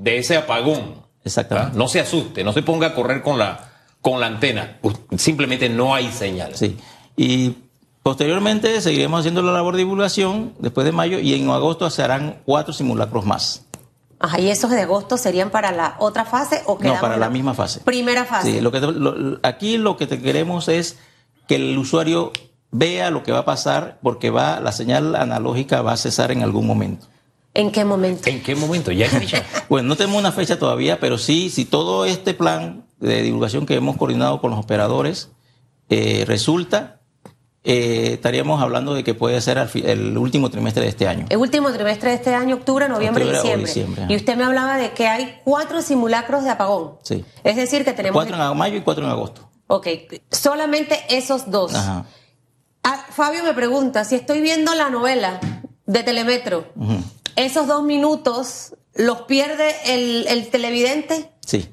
De 0.00 0.18
ese 0.18 0.36
apagón. 0.36 0.94
Exactamente. 1.24 1.72
¿Ah? 1.74 1.78
No 1.78 1.86
se 1.88 2.00
asuste, 2.00 2.42
no 2.44 2.52
se 2.52 2.62
ponga 2.62 2.88
a 2.88 2.94
correr 2.94 3.22
con 3.22 3.38
la, 3.38 3.70
con 4.00 4.20
la 4.20 4.26
antena. 4.26 4.78
U- 4.82 4.92
Simplemente 5.16 5.68
no 5.68 5.94
hay 5.94 6.10
señal. 6.10 6.56
Sí. 6.56 6.76
Y 7.16 7.56
posteriormente 8.02 8.80
seguiremos 8.80 9.20
haciendo 9.20 9.42
la 9.42 9.52
labor 9.52 9.74
de 9.74 9.80
divulgación 9.80 10.54
después 10.58 10.84
de 10.84 10.92
mayo 10.92 11.18
y 11.18 11.34
en 11.34 11.50
agosto 11.50 11.88
se 11.90 12.02
harán 12.02 12.40
cuatro 12.46 12.72
simulacros 12.72 13.24
más. 13.26 13.66
Ajá, 14.18 14.40
¿y 14.40 14.50
esos 14.50 14.70
de 14.70 14.80
agosto 14.82 15.16
serían 15.16 15.50
para 15.50 15.72
la 15.72 15.96
otra 15.98 16.24
fase 16.24 16.62
o 16.66 16.78
No, 16.80 17.00
para 17.00 17.16
la 17.16 17.30
misma 17.30 17.54
fase. 17.54 17.80
Primera 17.80 18.24
fase. 18.24 18.52
Sí, 18.52 18.60
lo 18.60 18.70
que 18.72 18.80
te- 18.80 18.92
lo- 18.92 19.38
aquí 19.42 19.78
lo 19.78 19.96
que 19.96 20.06
te 20.06 20.20
queremos 20.20 20.68
es 20.68 20.98
que 21.48 21.56
el 21.56 21.76
usuario 21.78 22.32
vea 22.70 23.10
lo 23.10 23.22
que 23.22 23.32
va 23.32 23.40
a 23.40 23.44
pasar 23.44 23.98
porque 24.02 24.30
va 24.30 24.60
la 24.60 24.72
señal 24.72 25.16
analógica 25.16 25.82
va 25.82 25.92
a 25.92 25.96
cesar 25.96 26.30
en 26.32 26.42
algún 26.42 26.66
momento. 26.66 27.06
¿En 27.60 27.70
qué 27.70 27.84
momento? 27.84 28.28
¿En 28.28 28.42
qué 28.42 28.54
momento? 28.54 28.90
¿Ya 28.90 29.04
hay 29.04 29.10
fecha? 29.10 29.44
Bueno, 29.68 29.88
no 29.88 29.96
tenemos 29.96 30.18
una 30.18 30.32
fecha 30.32 30.58
todavía, 30.58 30.98
pero 30.98 31.18
sí, 31.18 31.50
si 31.50 31.66
todo 31.66 32.06
este 32.06 32.32
plan 32.32 32.84
de 32.98 33.22
divulgación 33.22 33.66
que 33.66 33.74
hemos 33.74 33.96
coordinado 33.96 34.40
con 34.40 34.50
los 34.50 34.58
operadores 34.58 35.28
eh, 35.90 36.24
resulta, 36.26 37.00
eh, 37.62 38.12
estaríamos 38.14 38.62
hablando 38.62 38.94
de 38.94 39.04
que 39.04 39.12
puede 39.12 39.38
ser 39.42 39.58
el 39.84 40.16
último 40.16 40.48
trimestre 40.48 40.84
de 40.84 40.88
este 40.88 41.06
año. 41.06 41.26
El 41.28 41.36
último 41.36 41.70
trimestre 41.70 42.10
de 42.10 42.16
este 42.16 42.34
año, 42.34 42.56
octubre, 42.56 42.88
noviembre 42.88 43.26
y 43.26 43.28
Octubre 43.28 43.56
diciembre. 43.58 44.06
Y 44.08 44.16
usted 44.16 44.36
me 44.36 44.44
hablaba 44.44 44.78
de 44.78 44.92
que 44.92 45.06
hay 45.06 45.40
cuatro 45.44 45.82
simulacros 45.82 46.44
de 46.44 46.50
apagón. 46.50 46.94
Sí. 47.02 47.24
Es 47.44 47.56
decir, 47.56 47.84
que 47.84 47.92
tenemos... 47.92 48.14
Cuatro 48.14 48.36
en 48.36 48.56
mayo 48.56 48.76
y 48.76 48.80
cuatro 48.80 49.04
en 49.04 49.10
agosto. 49.10 49.50
Ok, 49.66 49.86
solamente 50.30 50.98
esos 51.10 51.50
dos. 51.50 51.74
Ajá. 51.74 52.06
Ah, 52.82 53.04
Fabio 53.10 53.44
me 53.44 53.52
pregunta, 53.52 54.04
si 54.04 54.14
estoy 54.14 54.40
viendo 54.40 54.74
la 54.74 54.88
novela 54.88 55.38
de 55.84 56.02
Telemetro, 56.02 56.66
¿esos 57.36 57.66
dos 57.66 57.82
minutos 57.82 58.74
los 58.94 59.22
pierde 59.22 59.74
el, 59.86 60.26
el 60.28 60.48
televidente? 60.50 61.30
Sí. 61.44 61.68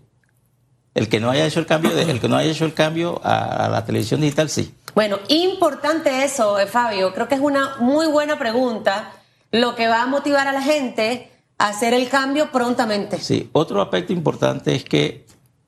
El 0.93 1.09
que 1.09 1.19
no 1.19 1.29
haya 1.29 1.45
hecho 1.45 1.59
el 1.59 1.65
cambio, 1.65 1.91
de- 1.95 2.09
el 2.09 2.19
que 2.19 2.27
no 2.27 2.37
haya 2.37 2.51
hecho 2.51 2.65
el 2.65 2.73
cambio 2.73 3.21
a, 3.23 3.65
a 3.65 3.69
la 3.69 3.85
televisión 3.85 4.21
digital, 4.21 4.49
sí. 4.49 4.73
Bueno, 4.95 5.19
importante 5.27 6.23
eso, 6.23 6.57
eh, 6.59 6.65
Fabio. 6.65 7.13
Creo 7.13 7.27
que 7.27 7.35
es 7.35 7.41
una 7.41 7.75
muy 7.79 8.07
buena 8.07 8.39
pregunta, 8.39 9.11
lo 9.51 9.75
que 9.75 9.87
va 9.87 10.01
a 10.01 10.07
motivar 10.07 10.47
a 10.47 10.53
la 10.53 10.61
gente 10.61 11.31
a 11.59 11.67
hacer 11.69 11.93
el 11.93 12.09
cambio 12.09 12.51
prontamente. 12.51 13.19
Sí, 13.19 13.49
otro 13.53 13.81
aspecto 13.81 14.11
importante 14.13 14.73
es 14.75 14.83
que 14.83 15.25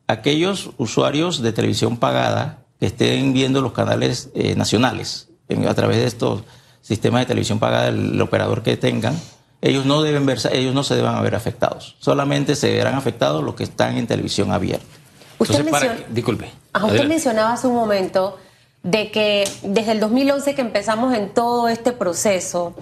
aquellos 0.07 0.71
usuarios 0.77 1.41
de 1.41 1.51
televisión 1.53 1.97
pagada 1.97 2.63
que 2.79 2.87
estén 2.87 3.33
viendo 3.33 3.61
los 3.61 3.73
canales 3.73 4.29
eh, 4.33 4.55
nacionales 4.55 5.29
en- 5.47 5.67
a 5.67 5.73
través 5.75 5.97
de 5.97 6.05
estos 6.05 6.41
sistemas 6.81 7.21
de 7.21 7.25
televisión 7.27 7.59
pagada, 7.59 7.89
el, 7.89 8.13
el 8.13 8.21
operador 8.21 8.63
que 8.63 8.77
tengan, 8.77 9.19
ellos 9.61 9.85
no 9.85 10.01
deben 10.01 10.25
verse, 10.25 10.49
ellos 10.57 10.73
no 10.73 10.83
se 10.83 10.95
deban 10.95 11.15
a 11.15 11.21
ver 11.21 11.35
afectados. 11.35 11.95
Solamente 11.99 12.55
se 12.55 12.71
verán 12.73 12.95
afectados 12.95 13.43
los 13.43 13.55
que 13.55 13.63
están 13.63 13.97
en 13.97 14.07
televisión 14.07 14.51
abierta. 14.51 14.85
Usted 15.37 15.55
Entonces, 15.59 15.71
para 15.71 15.85
menciona- 15.93 16.07
que- 16.07 16.13
disculpe. 16.13 16.51
Ajá, 16.73 16.85
usted 16.87 17.07
mencionaba 17.07 17.53
hace 17.53 17.67
un 17.67 17.75
momento 17.75 18.37
de 18.83 19.11
que 19.11 19.49
desde 19.63 19.91
el 19.93 19.99
2011 19.99 20.55
que 20.55 20.61
empezamos 20.61 21.13
en 21.13 21.33
todo 21.33 21.67
este 21.67 21.91
proceso, 21.91 22.75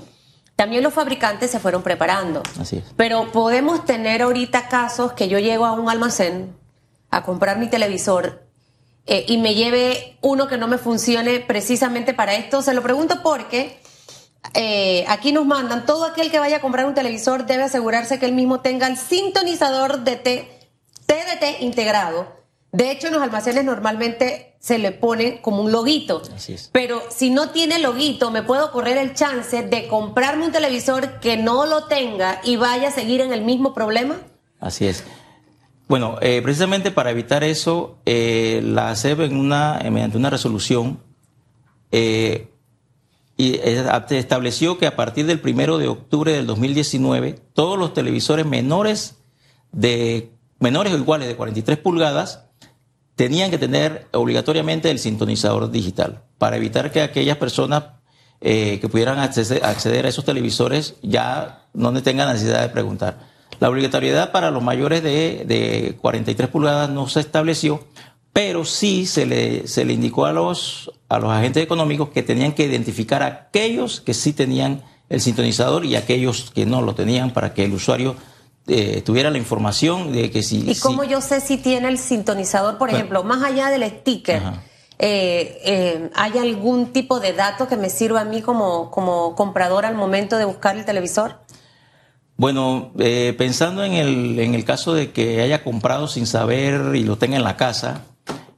también 0.56 0.84
los 0.84 0.94
fabricantes 0.94 1.52
se 1.52 1.60
fueron 1.60 1.84
preparando. 1.84 2.42
Así 2.60 2.78
es. 2.78 2.84
Pero 2.96 3.32
podemos 3.32 3.86
tener 3.86 4.22
ahorita 4.24 4.68
casos 4.70 5.14
que 5.14 5.28
yo 5.28 5.40
llego 5.40 5.66
a 5.66 5.72
un 5.74 5.90
almacén 5.90 6.56
a 7.12 7.24
comprar 7.24 7.58
mi 7.60 7.68
televisor 7.68 8.44
eh, 9.06 9.24
y 9.28 9.38
me 9.38 9.54
lleve 9.56 10.18
uno 10.22 10.48
que 10.48 10.58
no 10.58 10.68
me 10.68 10.78
funcione 10.78 11.40
precisamente 11.40 12.14
para 12.14 12.36
esto. 12.36 12.62
Se 12.62 12.74
lo 12.74 12.82
pregunto 12.84 13.22
porque 13.24 13.80
eh, 14.54 15.06
aquí 15.08 15.32
nos 15.32 15.46
mandan, 15.46 15.86
todo 15.86 16.06
aquel 16.06 16.32
que 16.32 16.40
vaya 16.40 16.58
a 16.58 16.62
comprar 16.62 16.86
un 16.86 16.94
televisor 16.94 17.46
debe 17.46 17.64
asegurarse 17.64 18.20
que 18.20 18.26
él 18.26 18.34
mismo 18.34 18.60
tenga 18.62 18.88
el 18.88 18.98
sintonizador 18.98 20.00
de 20.04 20.16
T- 20.16 20.60
TDT 21.06 21.62
integrado. 21.62 22.36
De 22.72 22.92
hecho, 22.92 23.08
en 23.08 23.14
los 23.14 23.22
almacenes 23.24 23.64
normalmente 23.64 24.56
se 24.60 24.78
le 24.78 24.92
pone 24.92 25.42
como 25.42 25.62
un 25.62 25.72
loguito. 25.72 26.22
Así 26.36 26.54
es. 26.54 26.70
Pero 26.74 27.02
si 27.10 27.30
no 27.30 27.50
tiene 27.52 27.80
loguito, 27.80 28.30
me 28.30 28.44
puedo 28.44 28.72
correr 28.72 28.98
el 28.98 29.14
chance 29.14 29.64
de 29.64 29.88
comprarme 29.88 30.46
un 30.46 30.52
televisor 30.52 31.20
que 31.20 31.38
no 31.38 31.66
lo 31.66 31.86
tenga 31.86 32.42
y 32.44 32.58
vaya 32.58 32.90
a 32.90 32.92
seguir 32.92 33.22
en 33.22 33.32
el 33.32 33.44
mismo 33.44 33.74
problema. 33.74 34.18
Así 34.60 34.86
es. 34.86 35.04
Bueno, 35.88 36.18
eh, 36.22 36.42
precisamente 36.44 36.92
para 36.92 37.12
evitar 37.12 37.46
eso, 37.46 37.98
eh, 38.06 38.60
la 38.64 38.90
ACEP 38.90 39.22
en 39.22 39.38
una, 39.38 39.80
mediante 39.90 40.18
una 40.18 40.30
resolución 40.30 41.00
eh, 41.92 42.50
y 43.38 43.60
estableció 44.10 44.80
que 44.80 44.88
a 44.88 44.96
partir 44.96 45.28
del 45.28 45.40
primero 45.40 45.78
de 45.78 45.88
octubre 45.88 46.34
del 46.34 46.48
2019, 46.48 47.40
todos 47.54 47.78
los 47.78 47.94
televisores 47.94 48.48
menores 48.48 49.18
de 49.72 50.32
menores 50.60 50.94
o 50.94 50.98
iguales 50.98 51.28
de 51.28 51.36
43 51.36 51.78
pulgadas 51.78 52.46
tenían 53.16 53.52
que 53.52 53.60
tener 53.60 54.08
obligatoriamente 54.12 54.90
el 54.90 54.98
sintonizador 54.98 55.70
digital 55.70 56.24
para 56.40 56.58
evitar 56.58 56.92
que 56.92 57.02
aquellas 57.02 57.38
personas 57.38 57.84
eh, 58.42 58.80
que 58.80 58.90
pudieran 58.90 59.20
acceder, 59.20 59.64
acceder 59.64 60.06
a 60.06 60.10
esos 60.10 60.26
televisores 60.26 60.96
ya 61.04 61.68
no 61.74 61.94
tengan 62.02 62.32
necesidad 62.32 62.62
de 62.62 62.70
preguntar. 62.70 63.20
La 63.60 63.70
obligatoriedad 63.70 64.32
para 64.32 64.52
los 64.52 64.62
mayores 64.62 65.02
de, 65.02 65.44
de 65.48 65.98
43 66.02 66.48
pulgadas 66.50 66.90
no 66.90 67.08
se 67.08 67.20
estableció, 67.20 67.84
pero 68.38 68.66
sí 68.66 69.08
se 69.08 69.26
le, 69.26 69.66
se 69.68 69.84
le 69.84 69.94
indicó 69.94 70.28
a 70.28 70.32
los, 70.32 70.92
a 71.10 71.18
los 71.18 71.32
agentes 71.32 71.64
económicos 71.64 72.10
que 72.10 72.22
tenían 72.22 72.52
que 72.52 72.66
identificar 72.66 73.24
a 73.24 73.26
aquellos 73.26 74.00
que 74.00 74.14
sí 74.14 74.32
tenían 74.32 74.84
el 75.10 75.22
sintonizador 75.22 75.84
y 75.86 75.96
aquellos 75.96 76.52
que 76.54 76.68
no 76.68 76.84
lo 76.84 76.94
tenían 76.94 77.32
para 77.34 77.56
que 77.56 77.66
el 77.66 77.74
usuario 77.74 78.16
eh, 78.68 79.02
tuviera 79.04 79.32
la 79.32 79.40
información 79.40 80.12
de 80.14 80.30
que 80.30 80.44
si... 80.44 80.60
¿Y 80.70 80.76
si- 80.76 80.82
cómo 80.82 81.04
yo 81.04 81.20
sé 81.20 81.42
si 81.42 81.58
tiene 81.58 81.88
el 81.90 81.98
sintonizador, 81.98 82.78
por 82.78 82.90
Bueno. 82.90 82.98
ejemplo, 83.00 83.24
más 83.24 83.42
allá 83.42 83.70
del 83.72 83.90
sticker? 83.90 84.40
Eh, 85.00 85.60
eh, 85.66 86.10
¿Hay 86.14 86.38
algún 86.38 86.94
tipo 86.94 87.20
de 87.20 87.34
dato 87.34 87.68
que 87.68 87.76
me 87.76 87.90
sirva 87.90 88.22
a 88.22 88.26
mí 88.26 88.44
como, 88.44 88.92
como 88.92 89.34
comprador 89.34 89.84
al 89.84 89.96
momento 89.96 90.38
de 90.38 90.46
buscar 90.46 90.78
el 90.78 90.86
televisor? 90.86 91.40
Bueno, 92.36 92.92
pensando 93.36 93.84
en 93.84 93.94
el, 93.94 94.38
en 94.40 94.54
el 94.54 94.64
caso 94.64 94.94
de 94.94 95.12
que 95.12 95.42
haya 95.42 95.64
comprado 95.64 96.08
sin 96.08 96.28
saber 96.28 96.96
y 96.96 97.04
lo 97.04 97.18
tenga 97.18 97.36
en 97.38 97.44
la 97.44 97.58
casa, 97.58 98.04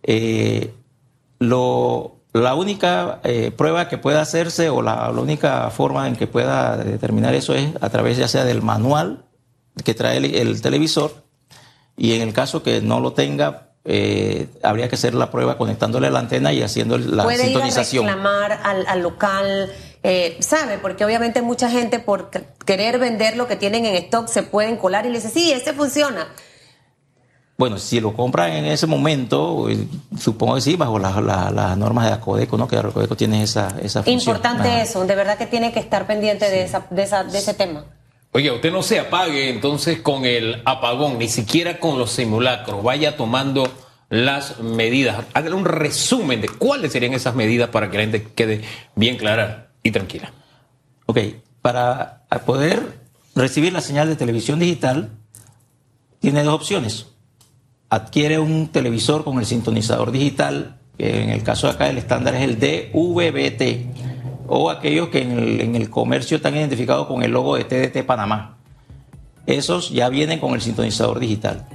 eh, 0.03 0.73
lo, 1.39 2.15
la 2.33 2.55
única 2.55 3.19
eh, 3.23 3.51
prueba 3.55 3.87
que 3.87 3.97
pueda 3.97 4.21
hacerse 4.21 4.69
o 4.69 4.81
la, 4.81 5.11
la 5.11 5.21
única 5.21 5.69
forma 5.69 6.07
en 6.07 6.15
que 6.15 6.27
pueda 6.27 6.77
determinar 6.77 7.33
eso 7.35 7.53
es 7.53 7.69
a 7.81 7.89
través 7.89 8.17
ya 8.17 8.27
sea 8.27 8.43
del 8.45 8.61
manual 8.61 9.25
que 9.83 9.93
trae 9.93 10.17
el, 10.17 10.25
el 10.35 10.61
televisor 10.61 11.23
y 11.95 12.13
en 12.13 12.21
el 12.21 12.33
caso 12.33 12.63
que 12.63 12.81
no 12.81 12.99
lo 13.01 13.11
tenga, 13.13 13.71
eh, 13.83 14.47
habría 14.63 14.87
que 14.87 14.95
hacer 14.95 15.13
la 15.13 15.31
prueba 15.31 15.57
conectándole 15.57 16.07
a 16.07 16.11
la 16.11 16.19
antena 16.19 16.53
y 16.53 16.61
haciendo 16.61 16.97
la 16.97 17.23
Puede 17.23 17.37
ir 17.37 17.41
a 17.41 17.45
sintonización. 17.45 18.05
reclamar 18.05 18.59
al, 18.63 18.85
al 18.87 19.01
local, 19.01 19.69
eh, 20.03 20.37
¿sabe? 20.39 20.77
Porque 20.77 21.03
obviamente 21.03 21.41
mucha 21.41 21.69
gente 21.69 21.99
por 21.99 22.29
querer 22.65 22.99
vender 22.99 23.35
lo 23.35 23.47
que 23.47 23.57
tienen 23.57 23.85
en 23.85 23.95
stock 23.95 24.27
se 24.27 24.43
pueden 24.43 24.77
colar 24.77 25.05
y 25.05 25.09
le 25.09 25.15
dice, 25.15 25.29
sí, 25.29 25.51
ese 25.51 25.73
funciona. 25.73 26.27
Bueno, 27.59 27.77
si 27.77 27.99
lo 27.99 28.13
compran 28.13 28.53
en 28.53 28.65
ese 28.67 28.87
momento, 28.87 29.69
eh, 29.69 29.85
supongo 30.17 30.55
que 30.55 30.61
sí, 30.61 30.77
bajo 30.77 30.97
la- 30.97 31.19
la- 31.19 31.51
las 31.51 31.77
normas 31.77 32.05
de 32.07 32.13
Acodeco, 32.13 32.57
¿no? 32.57 32.69
Que 32.69 32.77
Acodeco 32.77 33.17
tiene 33.17 33.43
esa, 33.43 33.75
esa 33.83 34.01
función. 34.01 34.17
Importante 34.37 34.69
Ajá. 34.69 34.81
eso, 34.81 35.05
de 35.05 35.13
verdad 35.13 35.37
que 35.37 35.45
tiene 35.45 35.73
que 35.73 35.81
estar 35.81 36.07
pendiente 36.07 36.49
de, 36.49 36.63
esa, 36.63 36.87
de, 36.89 37.03
esa, 37.03 37.25
de 37.25 37.37
ese 37.37 37.53
tema. 37.53 37.83
Oiga, 38.31 38.53
usted 38.53 38.71
no 38.71 38.81
se 38.81 38.97
apague 39.01 39.49
entonces 39.49 39.99
con 39.99 40.23
el 40.23 40.61
apagón, 40.63 41.17
ni 41.19 41.27
siquiera 41.27 41.79
con 41.81 41.99
los 41.99 42.11
simulacros. 42.11 42.81
Vaya 42.81 43.17
tomando 43.17 43.69
las 44.07 44.59
medidas. 44.59 45.25
Hágale 45.33 45.53
un 45.55 45.65
resumen 45.65 46.39
de 46.39 46.47
cuáles 46.47 46.93
serían 46.93 47.13
esas 47.13 47.35
medidas 47.35 47.69
para 47.71 47.91
que 47.91 47.97
la 47.97 48.03
gente 48.03 48.23
quede 48.23 48.61
bien 48.95 49.17
clara 49.17 49.71
y 49.83 49.91
tranquila. 49.91 50.31
Ok, 51.07 51.17
para 51.61 52.21
poder 52.45 52.99
recibir 53.35 53.73
la 53.73 53.81
señal 53.81 54.07
de 54.07 54.15
televisión 54.15 54.59
digital, 54.59 55.09
tiene 56.21 56.43
dos 56.43 56.53
opciones. 56.53 57.07
Adquiere 57.89 58.39
un 58.39 58.67
televisor 58.67 59.23
con 59.23 59.39
el 59.39 59.45
sintonizador 59.45 60.11
digital, 60.11 60.77
que 60.97 61.23
en 61.23 61.29
el 61.29 61.43
caso 61.43 61.67
de 61.67 61.73
acá 61.73 61.89
el 61.89 61.97
estándar 61.97 62.35
es 62.35 62.43
el 62.43 62.59
DVB-T, 62.59 63.87
o 64.47 64.69
aquellos 64.69 65.09
que 65.09 65.21
en 65.21 65.31
el, 65.31 65.61
en 65.61 65.75
el 65.75 65.89
comercio 65.89 66.37
están 66.37 66.55
identificados 66.55 67.07
con 67.07 67.23
el 67.23 67.31
logo 67.31 67.55
de 67.55 67.63
TDT 67.63 68.05
Panamá. 68.05 68.57
Esos 69.45 69.89
ya 69.89 70.09
vienen 70.09 70.39
con 70.39 70.53
el 70.53 70.61
sintonizador 70.61 71.19
digital. 71.19 71.67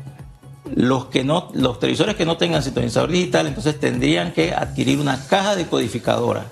Los, 0.74 1.06
que 1.06 1.24
no, 1.24 1.50
los 1.54 1.78
televisores 1.78 2.14
que 2.14 2.24
no 2.24 2.36
tengan 2.36 2.62
sintonizador 2.62 3.10
digital, 3.10 3.46
entonces 3.46 3.78
tendrían 3.78 4.32
que 4.32 4.52
adquirir 4.52 4.98
una 4.98 5.24
caja 5.26 5.56
decodificadora 5.56 6.46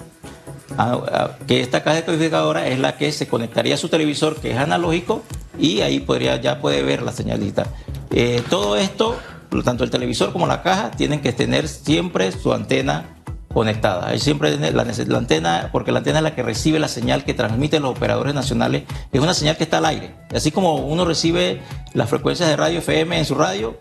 Ah, 0.79 1.01
ah, 1.13 1.31
que 1.47 1.61
esta 1.61 1.83
caja 1.83 1.97
decodificadora 1.97 2.67
es 2.69 2.79
la 2.79 2.97
que 2.97 3.13
se 3.13 3.27
conectaría 3.27 3.75
a 3.75 3.79
su 3.79 3.89
televisor, 3.89 4.37
que 4.37 4.53
es 4.53 4.59
analógico, 4.59 5.23
y 5.59 5.81
ahí 5.81 6.01
podría, 6.01 6.41
ya 6.41 6.61
puede 6.61 6.83
ver 6.83 7.03
la 7.03 7.13
señal 7.13 7.41
digital. 7.41 7.67
Eh, 8.11 8.43
todo 8.49 8.77
esto, 8.77 9.17
tanto 9.63 9.85
el 9.85 9.91
televisor 9.91 10.33
como 10.33 10.47
la 10.47 10.63
caja, 10.63 10.91
tienen 10.91 11.21
que 11.21 11.33
tener 11.33 11.69
siempre 11.69 12.33
su 12.33 12.53
antena 12.53 13.17
conectada. 13.53 14.09
Hay 14.09 14.19
siempre 14.19 14.57
la, 14.57 14.85
la 14.85 15.19
antena, 15.19 15.69
porque 15.73 15.93
la 15.93 15.99
antena 15.99 16.19
es 16.19 16.23
la 16.23 16.35
que 16.35 16.43
recibe 16.43 16.79
la 16.79 16.89
señal 16.89 17.25
que 17.25 17.35
transmiten 17.35 17.83
los 17.83 17.93
operadores 17.93 18.35
nacionales, 18.35 18.85
es 19.13 19.21
una 19.21 19.35
señal 19.35 19.57
que 19.57 19.65
está 19.65 19.79
al 19.79 19.87
aire. 19.87 20.15
Así 20.35 20.51
como 20.51 20.77
uno 20.77 21.05
recibe 21.05 21.61
las 21.93 22.09
frecuencias 22.09 22.49
de 22.49 22.57
radio 22.57 22.79
FM 22.79 23.19
en 23.19 23.25
su 23.25 23.35
radio, 23.35 23.77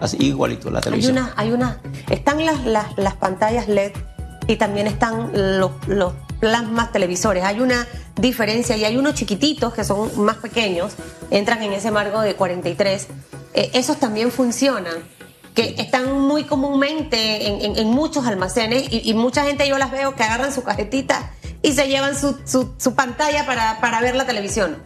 así 0.00 0.16
igualito 0.20 0.70
la 0.70 0.78
Hay 0.78 0.84
televisión. 0.84 1.18
una, 1.18 1.32
hay 1.36 1.52
una, 1.52 1.80
están 2.08 2.44
las, 2.44 2.64
las, 2.64 2.96
las 2.96 3.14
pantallas 3.14 3.68
LED 3.68 3.92
y 4.46 4.56
también 4.56 4.86
están 4.86 5.30
los, 5.60 5.72
los 5.86 6.14
plasmas 6.40 6.90
televisores. 6.90 7.44
Hay 7.44 7.60
una 7.60 7.86
diferencia 8.16 8.76
y 8.76 8.84
hay 8.84 8.96
unos 8.96 9.14
chiquititos 9.14 9.72
que 9.74 9.84
son 9.84 10.10
más 10.24 10.36
pequeños, 10.38 10.94
entran 11.30 11.62
en 11.62 11.72
ese 11.72 11.90
marco 11.90 12.20
de 12.20 12.34
43. 12.34 13.08
Eh, 13.54 13.70
esos 13.74 13.98
también 13.98 14.30
funcionan 14.30 14.94
que 15.54 15.74
están 15.78 16.12
muy 16.20 16.44
comúnmente 16.44 17.48
en, 17.48 17.60
en- 17.64 17.76
en 17.78 17.88
muchos 17.88 18.26
almacenes 18.26 18.84
y, 18.92 19.10
y 19.10 19.14
mucha 19.14 19.44
gente 19.44 19.66
yo 19.68 19.78
las 19.78 19.90
veo 19.90 20.14
que 20.14 20.22
agarran 20.22 20.52
su 20.52 20.62
cajetita 20.62 21.32
y 21.62 21.72
se 21.72 21.88
llevan 21.88 22.16
su, 22.18 22.38
su- 22.46 22.72
su 22.78 22.94
pantalla 22.94 23.44
para, 23.46 23.80
para 23.80 24.00
ver 24.00 24.14
la 24.14 24.24
televisión. 24.26 24.76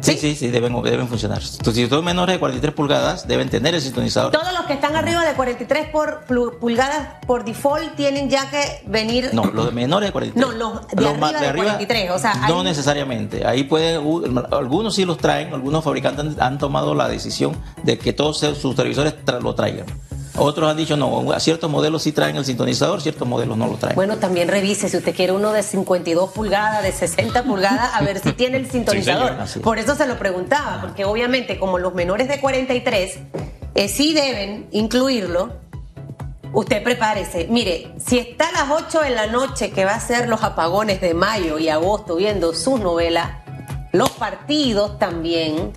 Sí, 0.00 0.16
sí, 0.16 0.34
sí, 0.34 0.48
deben, 0.48 0.80
deben 0.82 1.08
funcionar. 1.08 1.42
Si 1.42 1.86
son 1.88 2.04
menores 2.04 2.34
de 2.36 2.40
43 2.40 2.74
pulgadas, 2.74 3.26
deben 3.28 3.48
tener 3.48 3.74
el 3.74 3.80
sintonizador. 3.80 4.32
Todos 4.32 4.52
los 4.52 4.66
que 4.66 4.72
están 4.74 4.96
arriba 4.96 5.24
de 5.24 5.34
43 5.34 5.88
por 5.90 6.20
pulgadas 6.58 7.08
por 7.26 7.44
default 7.44 7.94
tienen 7.96 8.28
ya 8.30 8.50
que 8.50 8.82
venir. 8.86 9.30
No, 9.32 9.44
los 9.44 9.66
de 9.66 9.72
menores 9.72 10.08
de 10.08 10.12
43. 10.12 10.46
No, 10.46 10.56
los 10.58 10.86
de 10.88 10.96
ma- 11.18 11.28
arriba 11.28 11.40
de 11.40 11.54
43, 11.54 12.10
o 12.10 12.18
sea, 12.18 12.34
no 12.48 12.58
hay- 12.58 12.64
necesariamente. 12.64 13.46
Ahí 13.46 13.64
pueden, 13.64 14.02
algunos 14.52 14.94
sí 14.94 15.04
los 15.04 15.18
traen, 15.18 15.52
algunos 15.52 15.84
fabricantes 15.84 16.24
han, 16.38 16.42
han 16.42 16.58
tomado 16.58 16.94
la 16.94 17.08
decisión 17.08 17.56
de 17.82 17.98
que 17.98 18.12
todos 18.12 18.38
sus 18.38 18.74
televisores 18.74 19.14
tra- 19.24 19.40
lo 19.40 19.54
traigan. 19.54 19.86
Otros 20.42 20.70
han 20.70 20.76
dicho 20.76 20.96
no, 20.96 21.32
a 21.32 21.40
ciertos 21.40 21.70
modelos 21.70 22.02
sí 22.02 22.12
traen 22.12 22.36
el 22.36 22.46
sintonizador, 22.46 23.02
ciertos 23.02 23.28
modelos 23.28 23.58
no 23.58 23.66
lo 23.66 23.74
traen. 23.74 23.94
Bueno, 23.94 24.16
también 24.16 24.48
revise 24.48 24.88
si 24.88 24.96
usted 24.96 25.14
quiere 25.14 25.32
uno 25.32 25.52
de 25.52 25.62
52 25.62 26.30
pulgadas, 26.30 26.82
de 26.82 26.92
60 26.92 27.42
pulgadas, 27.44 27.90
a 27.94 28.00
ver 28.02 28.20
si 28.20 28.32
tiene 28.32 28.56
el 28.56 28.70
sintonizador. 28.70 29.36
es. 29.44 29.58
Por 29.58 29.78
eso 29.78 29.94
se 29.94 30.06
lo 30.06 30.18
preguntaba, 30.18 30.80
porque 30.80 31.04
obviamente 31.04 31.58
como 31.58 31.78
los 31.78 31.94
menores 31.94 32.26
de 32.28 32.40
43 32.40 33.18
eh, 33.74 33.88
sí 33.88 34.14
deben 34.14 34.66
incluirlo, 34.72 35.52
usted 36.54 36.82
prepárese. 36.82 37.46
Mire, 37.50 37.92
si 38.04 38.18
está 38.18 38.48
a 38.48 38.52
las 38.52 38.70
8 38.70 39.02
de 39.02 39.10
la 39.10 39.26
noche 39.26 39.70
que 39.70 39.84
va 39.84 39.94
a 39.94 40.00
ser 40.00 40.28
los 40.28 40.42
apagones 40.42 41.00
de 41.02 41.12
mayo 41.12 41.58
y 41.58 41.68
agosto 41.68 42.16
viendo 42.16 42.54
sus 42.54 42.80
novelas, 42.80 43.30
los 43.92 44.10
partidos 44.10 44.98
también, 44.98 45.72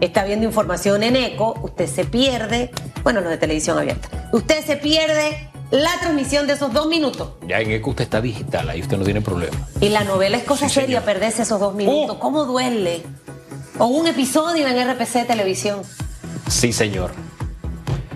está 0.00 0.24
viendo 0.24 0.44
información 0.44 1.02
en 1.02 1.16
eco, 1.16 1.58
usted 1.62 1.86
se 1.86 2.04
pierde, 2.04 2.70
bueno, 3.04 3.20
los 3.20 3.30
de 3.30 3.38
televisión 3.38 3.78
abierta, 3.78 4.28
usted 4.32 4.64
se 4.66 4.76
pierde 4.76 5.48
la 5.70 5.90
transmisión 6.00 6.46
de 6.46 6.54
esos 6.54 6.72
dos 6.72 6.86
minutos. 6.88 7.30
Ya 7.46 7.60
en 7.60 7.70
ECO 7.70 7.90
usted 7.90 8.04
está 8.04 8.20
digital, 8.20 8.68
ahí 8.68 8.80
usted 8.80 8.96
no 8.96 9.04
tiene 9.04 9.20
problema. 9.20 9.56
Y 9.80 9.88
la 9.90 10.02
novela 10.04 10.36
es 10.36 10.44
cosa 10.44 10.68
Sí, 10.68 10.74
seria 10.74 11.00
señor. 11.00 11.02
perderse 11.04 11.42
esos 11.42 11.60
dos 11.60 11.74
minutos. 11.74 12.16
Oh. 12.16 12.20
¿Cómo 12.20 12.44
duele? 12.44 13.02
O 13.78 13.86
un 13.86 14.06
episodio 14.06 14.66
en 14.66 14.90
RPC 14.92 15.12
de 15.20 15.24
televisión. 15.24 15.82
Sí, 16.48 16.72
señor. 16.72 17.12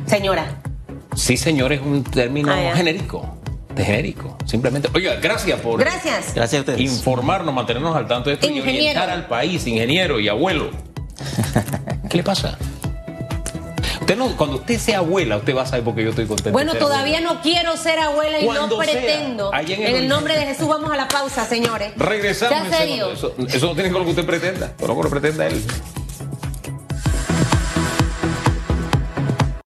Señora, 0.06 0.46
Sí, 1.16 1.36
señor, 1.36 1.72
es 1.72 1.80
un 1.80 2.04
término 2.04 2.52
Ah, 2.52 2.76
genérico. 2.76 3.36
De 3.74 3.84
genérico. 3.84 4.38
Simplemente. 4.46 4.88
Oiga, 4.94 5.16
gracias 5.16 5.60
por 5.60 5.80
gracias. 5.80 6.32
Gracias 6.34 6.58
a 6.60 6.60
ustedes. 6.60 6.80
informarnos, 6.80 7.52
mantenernos 7.52 7.96
al 7.96 8.06
tanto 8.06 8.30
de 8.30 8.34
esto 8.34 8.48
y 8.48 8.60
orientar 8.60 9.10
al 9.10 9.26
país, 9.26 9.66
ingeniero 9.66 10.20
y 10.20 10.28
abuelo. 10.28 10.70
¿Qué 12.08 12.16
le 12.18 12.22
pasa? 12.22 12.56
Usted 14.08 14.16
no, 14.16 14.34
cuando 14.38 14.56
usted 14.56 14.78
sea 14.78 14.98
abuela, 14.98 15.36
usted 15.36 15.54
va 15.54 15.64
a 15.64 15.66
saber 15.66 15.84
por 15.84 15.94
qué 15.94 16.02
yo 16.02 16.08
estoy 16.08 16.24
contento. 16.24 16.50
Bueno, 16.52 16.72
todavía 16.76 17.18
abuela. 17.18 17.34
no 17.34 17.42
quiero 17.42 17.76
ser 17.76 17.98
abuela 17.98 18.40
y 18.40 18.46
no 18.46 18.54
Cuando 18.54 18.78
pretendo. 18.78 19.52
en 19.52 19.70
en, 19.70 19.96
el 19.96 20.08
nombre 20.08 20.34
de. 20.34 20.46
Jesús 20.46 20.66
vamos 20.66 20.90
a 20.90 20.96
la 20.96 21.08
pausa, 21.08 21.44
señores. 21.44 21.92
Regresamos. 21.94 22.58
En 22.58 22.72
serio. 22.72 23.12
Eso, 23.12 23.34
eso 23.36 23.66
no 23.66 23.74
tiene 23.74 23.74
que 23.74 23.82
ver 23.82 23.92
con 23.92 24.00
lo 24.00 24.04
que 24.04 24.10
usted 24.12 24.24
pretenda, 24.24 24.72
con 24.78 24.88
lo 24.88 25.02
que 25.02 25.10
pretenda 25.10 25.46
él. 25.46 25.62